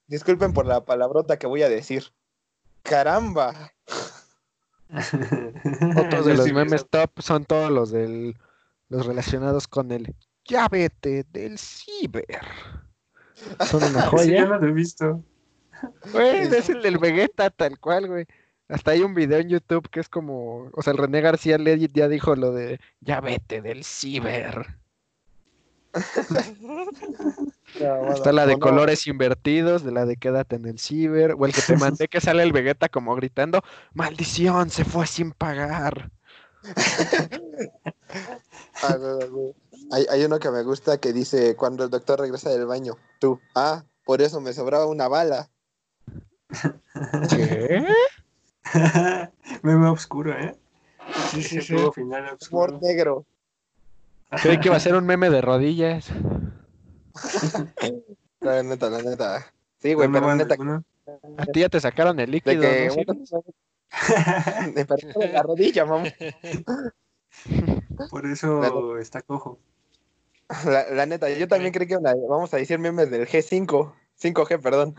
[0.07, 2.05] disculpen por la palabrota que voy a decir.
[2.83, 3.71] Caramba.
[5.97, 8.35] Otros de los sí memes top son todos los del
[8.89, 10.13] los relacionados con el
[10.45, 12.41] ya vete del ciber.
[13.69, 14.39] Son una Sí, joya.
[14.41, 15.23] yo no lo he visto.
[16.11, 18.27] Güey, es el del Vegeta tal cual, güey.
[18.71, 21.91] Hasta hay un video en YouTube que es como, o sea, el René García Legit
[21.93, 24.77] ya dijo lo de ya vete del ciber.
[28.15, 31.61] Está la de colores invertidos, de la de quédate en el ciber, o el que
[31.61, 33.61] te mandé que sale el Vegeta como gritando,
[33.93, 36.09] maldición, se fue sin pagar.
[38.83, 38.97] Ah.
[39.91, 43.39] Hay, hay uno que me gusta que dice cuando el doctor regresa del baño, tú,
[43.53, 45.49] ah, por eso me sobraba una bala.
[47.29, 47.85] ¿Qué?
[49.63, 50.55] Meme oscuro, ¿eh?
[51.31, 51.75] Sí, sí, sí.
[51.75, 52.79] tuvo final Humor oscuro.
[52.81, 53.25] negro.
[54.41, 56.09] Creí que iba a ser un meme de rodillas.
[58.41, 59.53] La neta, la neta.
[59.79, 60.83] Sí, güey, ¿No pero van neta, alguno?
[61.37, 62.95] A ti ya te sacaron el de líquido, que ¿no?
[64.75, 66.05] me partió la rodilla, mamá.
[68.09, 69.59] Por eso está cojo.
[70.65, 74.61] La, la neta, yo también creí que una- vamos a decir memes del G5, 5G,
[74.61, 74.95] perdón.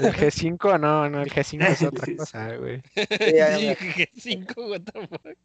[0.00, 2.82] El G5, no, no, el G5 es otra cosa, güey.
[2.94, 5.38] Sí, ya, ya, Dije cinco, what the fuck.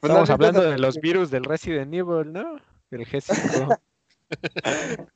[0.00, 2.60] Pues Estamos no, hablando no, de los virus del Resident Evil, ¿no?
[2.90, 3.78] El G5.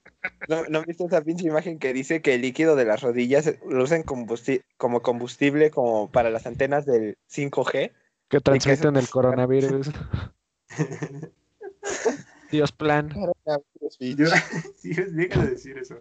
[0.49, 3.82] ¿No, ¿No viste esa pinche imagen que dice que el líquido de las rodillas lo
[3.84, 7.93] usan combusti- como combustible como para las antenas del 5G?
[8.28, 9.91] que transmiten el coronavirus.
[12.51, 13.13] Dios plan.
[13.99, 14.27] Yo,
[14.77, 15.97] sí, deja de decir eso.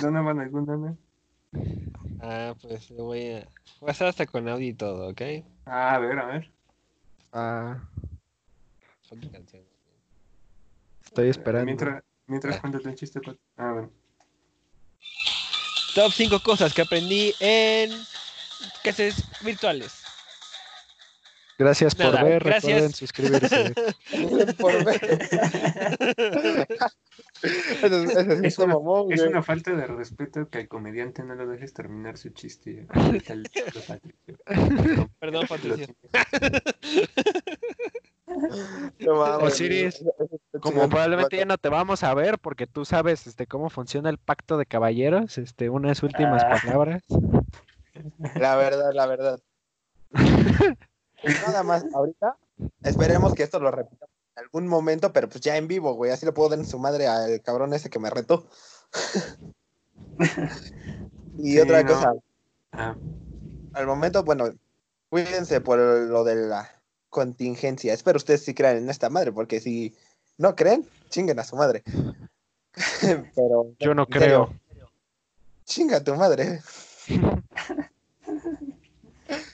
[0.00, 0.76] ¿Dónde van alguna?
[0.76, 0.98] no?
[2.20, 3.48] Ah, pues le voy a.
[3.80, 5.22] Voy a estar hasta con audio y todo, ¿ok?
[5.66, 6.50] Ah, a ver, a ver.
[7.32, 7.78] Ah,
[11.04, 11.66] estoy esperando.
[11.66, 13.20] Mientras, mientras cuéntate un chiste.
[13.20, 13.36] Pat.
[13.56, 13.90] Ah, bueno.
[15.94, 17.90] Top 5 cosas que aprendí en
[18.82, 20.05] clases virtuales.
[21.58, 22.64] Gracias por Nada, ver, gracias.
[22.64, 23.74] recuerden suscribirse.
[24.58, 26.66] Por ver.
[27.82, 29.30] Eso, es- eso una, mamón, es güey.
[29.32, 32.86] una falta de respeto que al comediante no lo dejes terminar su chiste.
[35.18, 35.86] Perdón, Patricio.
[38.98, 43.46] No Osiris, está Como probablemente ya no te vamos a ver porque tú sabes este
[43.46, 46.58] cómo funciona el pacto de caballeros, este unas últimas Ah.
[46.62, 47.02] palabras.
[48.34, 49.40] La verdad, la verdad.
[51.46, 52.36] Nada más, ahorita
[52.82, 56.10] esperemos que esto lo repitamos en algún momento, pero pues ya en vivo, güey.
[56.10, 58.46] Así le puedo dar en su madre al cabrón ese que me retó.
[61.38, 61.88] y Sí, otra no.
[61.88, 62.12] cosa,
[62.72, 62.94] Ah,
[63.72, 64.52] al momento, bueno,
[65.08, 67.94] cuídense por lo de la contingencia.
[67.94, 69.96] Espero ustedes sí crean en esta madre, porque si
[70.36, 71.82] no creen, chinguen a su madre.
[73.34, 74.90] pero Yo no serio, creo.
[75.64, 76.60] Chinga a tu madre.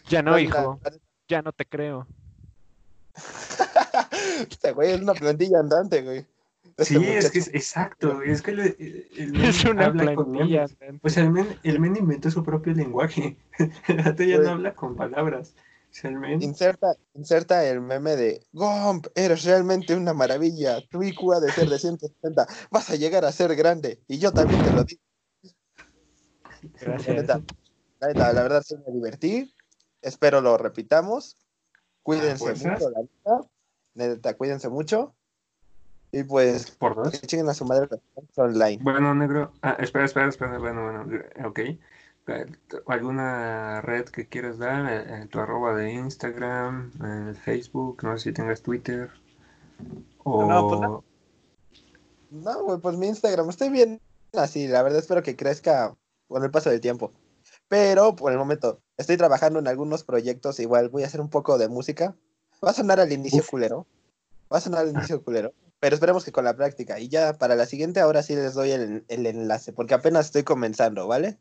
[0.08, 0.78] Ya no, hijo,
[1.32, 2.06] ya no te creo.
[4.50, 6.26] Este güey es una plantilla andante, güey.
[6.76, 8.16] Este sí, es que es exacto.
[8.16, 10.66] güey, Es que el Es una habla con plantilla.
[10.80, 11.00] memes.
[11.02, 13.36] O sea, el men, el men inventó su propio lenguaje.
[13.88, 14.38] El ya Güey.
[14.38, 15.54] no habla con palabras.
[15.90, 16.42] O sea, el men.
[16.42, 20.80] Inserta, inserta el meme de Gomp, eres realmente una maravilla.
[20.88, 22.46] Tu IQ ha de ser de 170.
[22.70, 24.00] Vas a llegar a ser grande.
[24.08, 25.02] Y yo también te lo digo.
[26.80, 27.26] La Gracias.
[28.00, 29.52] la, la verdad sí me divertí.
[30.02, 31.36] Espero lo repitamos.
[32.02, 32.72] Cuídense fuerzas.
[32.80, 33.48] mucho, la neta.
[33.94, 35.14] Neta, cuídense mucho.
[36.10, 37.10] Y pues, Por dos.
[37.18, 37.88] que chinguen a su madre
[38.36, 38.78] online.
[38.82, 39.52] Bueno, negro.
[39.62, 40.58] Ah, espera, espera, espera.
[40.58, 41.16] Bueno, bueno.
[41.16, 41.58] eh, Ok.
[42.28, 42.46] Eh,
[42.86, 44.86] ¿Alguna red que quieras dar?
[44.92, 49.10] Eh, eh, tu arroba de Instagram, eh, Facebook, no sé si tengas Twitter.
[50.22, 50.44] O...
[50.46, 51.04] No, pues no.
[52.30, 54.00] No, güey, pues mi Instagram, estoy bien
[54.34, 55.94] así, la verdad espero que crezca
[56.28, 57.12] con el paso del tiempo.
[57.68, 61.58] Pero por el momento, estoy trabajando en algunos proyectos, igual voy a hacer un poco
[61.58, 62.16] de música.
[62.64, 63.50] Va a sonar al inicio Uf.
[63.50, 63.86] culero.
[64.52, 65.52] Va a sonar al inicio culero.
[65.80, 66.98] Pero esperemos que con la práctica.
[67.00, 70.44] Y ya para la siguiente, ahora sí les doy el, el enlace, porque apenas estoy
[70.44, 71.38] comenzando, ¿vale?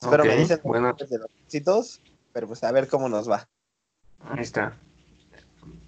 [0.00, 0.94] Espero me Ok, dicen bueno.
[0.94, 2.00] de los éxitos,
[2.32, 3.48] pero pues a ver cómo nos va.
[4.20, 4.76] Ahí está.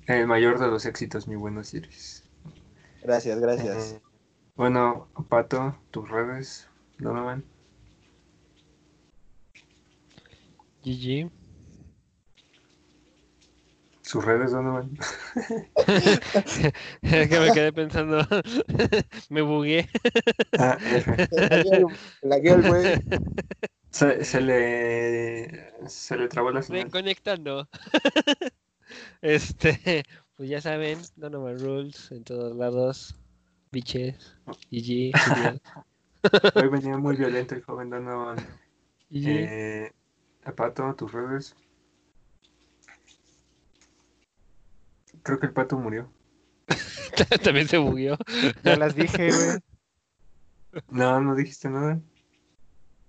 [0.07, 2.24] El mayor de los éxitos, mi bueno Osiris.
[3.03, 3.92] Gracias, gracias.
[3.92, 4.01] Eh,
[4.57, 6.66] bueno, Pato, tus redes,
[6.98, 7.44] Donovan.
[10.85, 11.31] GG.
[14.11, 14.91] Sus redes, Donovan.
[17.03, 18.26] Es que me quedé pensando.
[19.28, 19.89] me bugué.
[20.59, 20.76] Ah.
[22.22, 23.01] La el güey.
[23.91, 26.87] Se, se le se le trabó la señal.
[26.87, 27.68] Reconectando.
[29.22, 30.03] este,
[30.37, 33.16] pues ya saben, Donovan Rules en todos lados.
[33.70, 34.37] Biches.
[34.72, 35.12] GG.
[36.57, 38.39] Hoy venía muy violento el joven Donovan.
[39.11, 39.28] GG.
[39.28, 39.93] Eh,
[40.57, 41.55] Pato, tus redes.
[45.22, 46.11] Creo que el pato murió.
[47.45, 48.16] También se bugueó.
[48.64, 50.82] Ya las dije, güey.
[50.88, 52.01] No, no dijiste nada.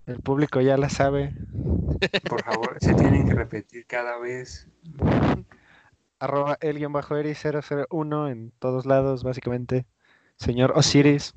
[0.06, 1.34] El público ya la sabe.
[2.28, 4.68] Por favor, se tienen que repetir cada vez.
[6.18, 9.86] arroba el guion bajo eri 001 en todos lados, básicamente.
[10.36, 11.34] Señor Osiris.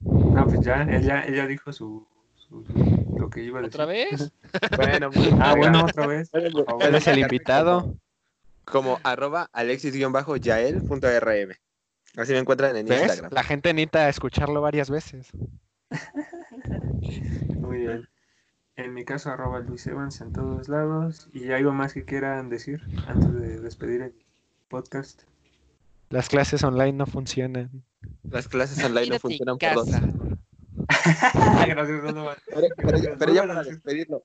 [0.00, 2.64] No, pues ya, él ya, él ya dijo su, su-
[3.26, 3.80] lo que iba a decir.
[3.80, 4.32] ¿Otra vez?
[4.76, 6.30] Bueno, pues, Ah, bueno, otra vez.
[6.32, 7.96] Él es el invitado.
[8.64, 11.52] Como arroba alexis-yael.rm.
[12.16, 13.02] Así me encuentran en ¿Ves?
[13.02, 13.32] Instagram.
[13.32, 15.28] La gente necesita escucharlo varias veces.
[17.54, 18.08] Muy bien.
[18.76, 21.28] En mi caso, arroba Luis Evans en todos lados.
[21.32, 24.14] ¿Y algo más que quieran decir antes de despedir el
[24.68, 25.22] podcast?
[26.10, 27.82] Las clases online no funcionan.
[28.30, 29.88] Las clases online no funcionan por dos.
[31.66, 32.36] Gracias, Donovan.
[32.46, 34.22] Pero, pero ya- pero para despedirlo.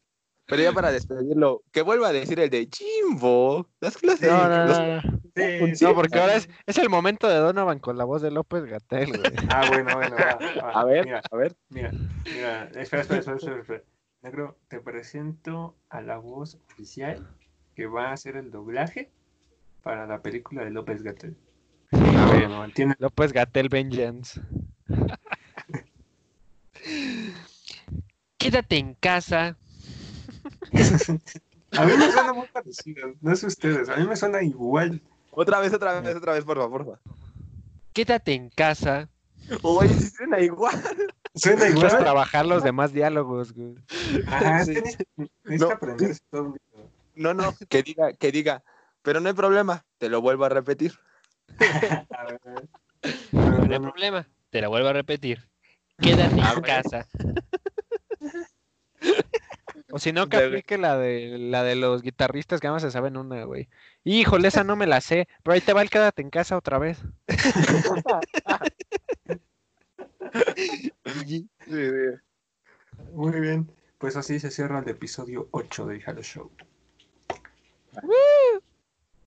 [0.48, 3.68] Pero ya para despedirlo, que vuelva a decir el de Chimbo.
[3.80, 4.30] Las clases.
[4.30, 5.22] No, no, los- no, no.
[5.76, 8.66] Sí, No, porque ahora es, es el momento de Donovan con la voz de López
[8.66, 9.12] Gatel.
[9.50, 10.16] Ah, bueno, bueno.
[10.18, 10.72] va, va.
[10.72, 11.56] A ver, Mira, a ver.
[11.70, 11.92] mira,
[12.26, 12.64] mira.
[12.76, 13.84] Espera, espera, espera, espera, espera.
[14.24, 17.26] Negro, te presento a la voz oficial
[17.76, 19.10] que va a hacer el doblaje
[19.84, 21.38] para la película de López Gatel.
[21.94, 24.42] A ver, no, tiene López Gatel Vengeance.
[28.38, 29.56] Quédate en casa.
[31.74, 35.00] A mí me suena muy parecido, no sé ustedes, a mí me suena igual.
[35.32, 37.00] Otra vez, otra vez, otra vez, por favor, por favor.
[37.94, 39.08] Quédate en casa.
[39.62, 40.76] Oye, sí suena igual.
[41.34, 41.98] Suena Puedes igual.
[42.00, 43.76] trabajar los demás diálogos, güey.
[44.28, 44.72] Ajá, Sí.
[44.72, 46.28] es que necesita- necesita No.
[46.30, 46.90] todo un video.
[47.16, 48.64] No, no, que diga, que diga.
[49.02, 51.00] Pero no hay problema, te lo vuelvo a repetir.
[52.18, 52.70] A ver, a ver.
[53.32, 54.28] No No, hay problema.
[54.50, 55.48] Te la vuelvo a repetir.
[56.02, 57.08] Quédate A en casa.
[59.92, 62.92] O si no, que aplique la de, la de los guitarristas que nada más se
[62.92, 63.70] saben una, güey.
[64.04, 65.28] Híjole, esa no me la sé.
[65.44, 67.00] Pero ahí te va el quédate en casa otra vez.
[71.26, 71.50] Sí.
[73.14, 76.52] Muy bien, pues así se cierra el episodio 8 de Halo Show.